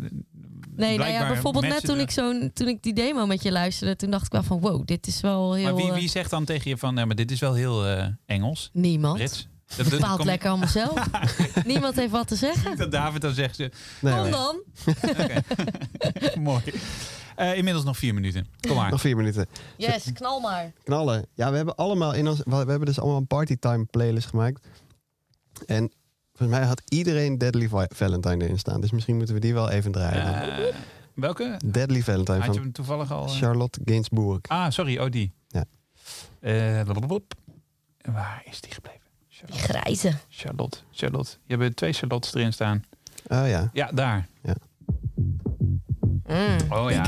[0.77, 3.97] Nee, nou ja, bijvoorbeeld net toen ik, zo, toen ik die demo met je luisterde,
[3.97, 5.65] toen dacht ik wel van wow, dit is wel heel...
[5.65, 7.87] Maar wie, eh, wie zegt dan tegen je van, nee, maar dit is wel heel
[7.87, 9.17] eh, Engels, Niemand.
[9.17, 9.49] Brits?
[9.77, 11.07] Dat, Bepaalt kom- lekker allemaal zelf.
[11.65, 12.77] Niemand heeft wat te zeggen.
[12.77, 14.63] Dat David dan zegt ze, Nee, Kom dan.
[16.43, 16.63] mooi.
[17.37, 18.47] Eh, inmiddels nog vier minuten.
[18.69, 18.91] Kom maar.
[18.91, 19.47] Nog vier minuten.
[19.77, 20.73] Yes, knal maar.
[20.83, 21.27] Knallen.
[21.35, 22.41] Ja, we hebben allemaal in ons...
[22.45, 24.67] We hebben dus allemaal een partytime playlist gemaakt.
[25.67, 25.93] En
[26.35, 28.81] volgens mij had iedereen Deadly Valentine erin staan.
[28.81, 30.59] Dus misschien moeten we die wel even draaien.
[30.69, 30.75] Eh,
[31.15, 31.61] welke?
[31.65, 33.25] Deadly Valentine Had je hem toevallig al...
[33.27, 33.31] eh?
[33.33, 34.41] Charlotte Gainsbourg.
[34.49, 35.33] Ah, sorry, oh die.
[35.49, 35.65] Ja.
[36.41, 37.19] Eh, blablabla.
[38.13, 39.00] Waar is die gebleven?
[39.47, 40.13] Die grijze.
[40.29, 40.79] Charlotte.
[40.91, 41.31] Charlotte.
[41.47, 42.85] Je hebt twee Charlottes erin staan.
[43.29, 43.71] Oh ja.
[43.73, 44.29] Ja, daar.
[46.27, 46.57] Mm.
[46.69, 47.05] Oh ja.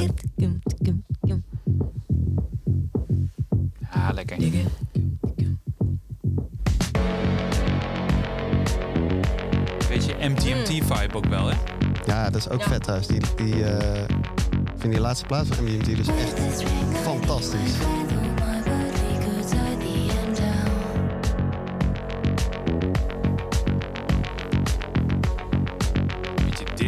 [3.91, 4.37] Ah, lekker.
[9.89, 11.57] Weet je, MTMT-vibe ook wel, hè?
[12.07, 12.69] Ja, dat is ook Ja.
[12.69, 13.09] vet trouwens.
[13.09, 14.01] Die, die, eh,
[14.51, 16.63] ik vind die laatste plaats van MGMT dus echt
[17.03, 17.75] fantastisch.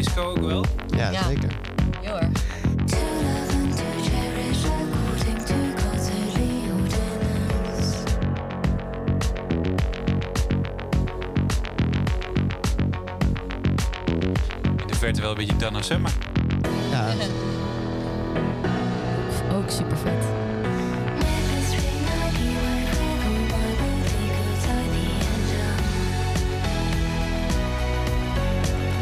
[0.05, 0.65] Disco ook wel.
[0.97, 1.23] Ja, Ja.
[1.23, 1.51] zeker.
[2.01, 2.29] Heel erg.
[14.81, 16.13] In de verte wel een beetje Donna Summer.
[16.91, 17.07] Ja,
[19.57, 20.25] Ook super vet.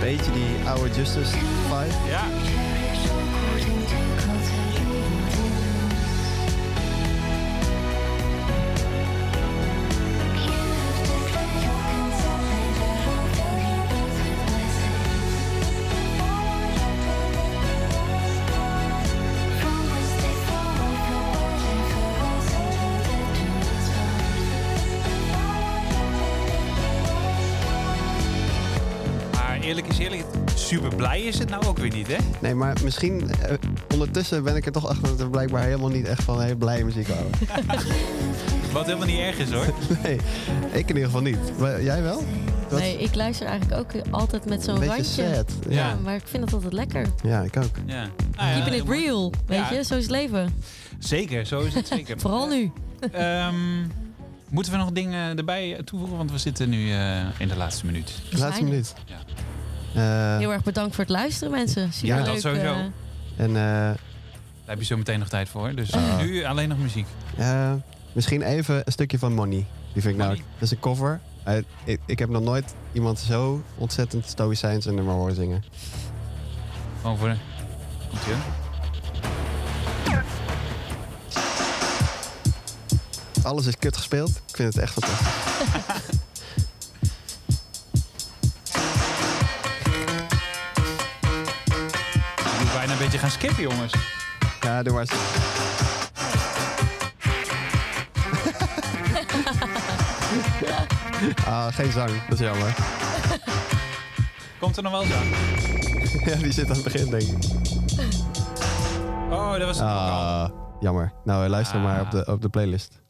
[0.03, 1.30] Beetje die oude Justice
[1.68, 1.94] vibe.
[2.09, 2.22] Ja.
[31.93, 32.16] Niet, hè?
[32.40, 33.55] Nee, maar misschien eh,
[33.93, 36.84] ondertussen ben ik er toch achter dat we blijkbaar helemaal niet echt van heel blije
[36.84, 37.30] muziek houden.
[38.72, 39.74] Wat helemaal niet erg is, hoor.
[40.03, 40.14] nee,
[40.72, 41.59] ik in ieder geval niet.
[41.59, 42.24] Maar jij wel?
[42.68, 42.80] Wat?
[42.80, 45.05] Nee, ik luister eigenlijk ook altijd met zo'n randje.
[45.05, 45.53] sad.
[45.68, 45.97] Ja, Ja.
[46.03, 47.07] maar ik vind het altijd lekker.
[47.22, 47.76] Ja, ik ook.
[47.86, 48.07] Ja.
[48.36, 49.84] Nou ja, Keeping it real, weet je?
[49.84, 50.55] Zo is het leven.
[50.99, 52.20] Zeker, zo is het zeker.
[52.20, 52.70] Vooral nu.
[53.12, 53.55] Ehm,
[54.51, 56.16] moeten we nog dingen erbij toevoegen?
[56.16, 58.12] Want we zitten nu eh, in de laatste minuut.
[58.30, 58.95] De laatste minuut.
[59.07, 59.16] Ja.
[59.95, 61.93] Eh, Heel erg bedankt voor het luisteren, mensen.
[61.93, 62.26] Super Ja, leuk.
[62.26, 62.74] dat sowieso.
[63.36, 63.97] en eh, Daar
[64.64, 65.74] heb je zo meteen nog tijd voor.
[65.74, 65.90] Dus
[66.20, 67.07] nu alleen nog muziek.
[67.36, 67.72] eh,
[68.12, 69.66] misschien even een stukje van Money.
[69.93, 70.34] Die vind ik nou...
[70.36, 71.20] Dat is een cover.
[71.45, 75.64] Eh, ik, ik heb nog nooit iemand zo ontzettend stoïcijns een nummer horen zingen.
[77.01, 77.34] Gewoon voor de...
[78.11, 78.43] Komt ie, hoor.
[83.43, 84.28] Alles is kut gespeeld.
[84.30, 85.28] Ik vind het echt fantastisch.
[93.23, 93.93] gaan skippen, jongens.
[94.61, 95.11] Ja, doe maar eens.
[101.47, 102.11] ah, geen zang.
[102.29, 102.75] Dat is jammer.
[104.59, 105.29] Komt er nog wel zo aan?
[106.31, 107.37] ja, die zit aan het begin, denk ik.
[109.31, 109.87] Oh, dat was het.
[109.87, 110.49] Ah,
[110.81, 111.12] jammer.
[111.25, 111.83] Nou, luister Ah.
[111.85, 113.01] maar op de, op de playlist.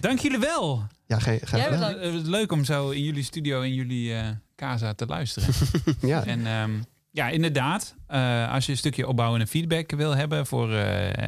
[0.00, 0.86] Dank jullie wel.
[1.06, 1.70] Ja, geen, Jij gedaan.
[1.70, 2.12] bedankt.
[2.12, 5.48] Was leuk om zo in jullie studio, in jullie eh casa te luisteren.
[6.00, 6.70] Ja, En ehm,
[7.10, 10.82] ja, inderdaad, eh, als je een stukje opbouwende feedback wil hebben voor eh,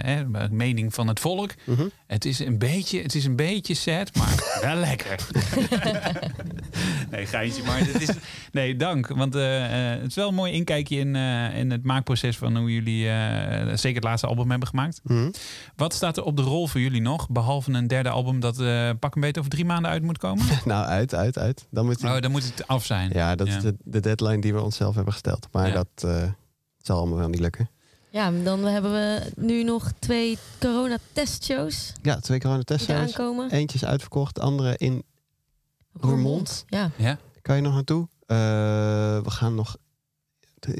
[0.04, 1.50] hè, de mening van het volk.
[1.64, 1.88] Mhm.
[2.06, 4.34] Het, is een beetje, het is een beetje sad, maar
[4.70, 5.26] wel lekker.
[7.16, 8.08] nee, geintje, maar het is...
[8.52, 9.06] Nee, dank.
[9.08, 12.56] Want eh, eh, het is wel een mooi inkijkje in, eh, in het maakproces van
[12.56, 15.00] hoe jullie eh, zeker het laatste album hebben gemaakt.
[15.04, 15.30] Mhm.
[15.76, 17.28] Wat staat er op de rol voor jullie nog?
[17.28, 20.44] Behalve een derde album dat eh, pak een beetje over drie maanden uit moet komen?
[20.64, 21.66] nou, uit, uit, uit.
[21.70, 23.11] Dan moet Oh, dan moet het af zijn.
[23.12, 23.56] Ja, dat Ja.
[23.56, 25.48] is de, de deadline die we onszelf hebben gesteld.
[25.52, 25.74] Maar Ja.
[25.74, 26.22] dat eh,
[26.82, 27.70] zal allemaal wel niet lukken.
[28.12, 32.98] Ja, dan hebben we nu nog twee corona-testshows Ja, twee die coronatestshows.
[33.00, 33.50] aankomen.
[33.50, 35.02] Eentje is uitverkocht, de andere in
[35.92, 36.64] Roermond.
[36.68, 36.91] Ja.
[36.96, 37.18] Ja?
[37.42, 38.08] Kan je nog naartoe?
[38.26, 38.37] Eh,
[39.22, 39.76] we gaan nog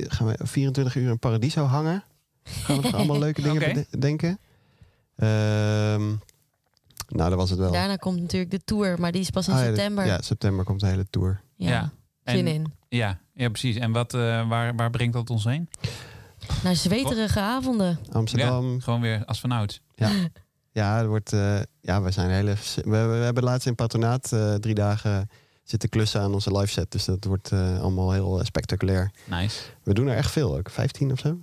[0.09, 2.05] gaan we 24 uur in Paradiso hangen.
[2.45, 3.73] Gaan we nog allemaal leuke dingen Oké.
[3.73, 4.39] bede- denken.
[5.17, 6.07] Ehm,
[7.09, 7.73] nou, dat was het wel.
[7.73, 10.07] Daarna komt natuurlijk de tour, maar die is pas in Ah, ja, de- september.
[10.07, 11.41] Ja, september komt de hele tour.
[11.57, 11.69] Ja.
[11.71, 11.93] Ja.
[12.33, 12.73] Zin En- in.
[12.89, 13.77] Ja, ja precies.
[13.77, 15.69] En wat, eh, waar, waar brengt dat ons heen?
[16.63, 17.99] Naar zweterige avonden.
[18.13, 18.81] Amsterdam.
[18.81, 19.81] Gewoon weer als vanouds.
[19.95, 20.11] Ja,
[20.73, 22.55] er wordt, eh, ja we zijn hele.
[22.75, 25.29] We, we hebben laatst in patronaat eh, drie dagen
[25.63, 26.91] zitten klussen aan onze live set.
[26.91, 29.11] Dus dat wordt eh, allemaal heel spectaculair.
[29.25, 29.61] Nice.
[29.83, 30.71] We doen er echt veel ook.
[30.71, 31.39] 15 of zo.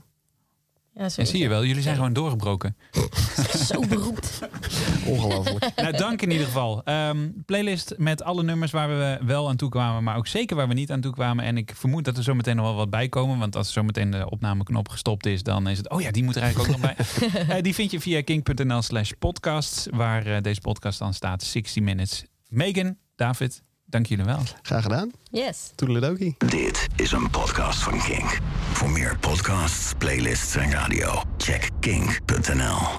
[0.97, 2.77] Ja, zo En zie je wel, jullie zijn gewoon doorgebroken.
[3.65, 4.39] Zo beroemd.
[5.05, 5.71] Ongelooflijk.
[5.75, 6.83] nou, dank in ieder geval.
[6.83, 10.67] Ehm, playlist met alle nummers waar we wel aan toe kwamen, maar ook zeker waar
[10.67, 11.45] we niet aan toe kwamen.
[11.45, 13.39] En ik vermoed dat er zo meteen nog wel wat bij komen.
[13.39, 15.89] Want als zo meteen de opnameknop gestopt is, dan is het.
[15.89, 17.05] Oh ja, die moet er eigenlijk ook nog bij.
[17.47, 21.43] Eh, die vind je via king.nl slash podcasts, waar eh, deze podcast dan staat.
[21.43, 22.25] 60 minutes.
[22.47, 24.41] Megan, David, dank jullie wel.
[24.61, 25.11] Graag gedaan.
[25.31, 25.71] Yes.
[25.75, 26.35] Toedeledokie.
[26.37, 28.39] Dit is een podcast van Kink.
[28.71, 32.87] Voor meer podcasts, playlists en radio, check kink.nl.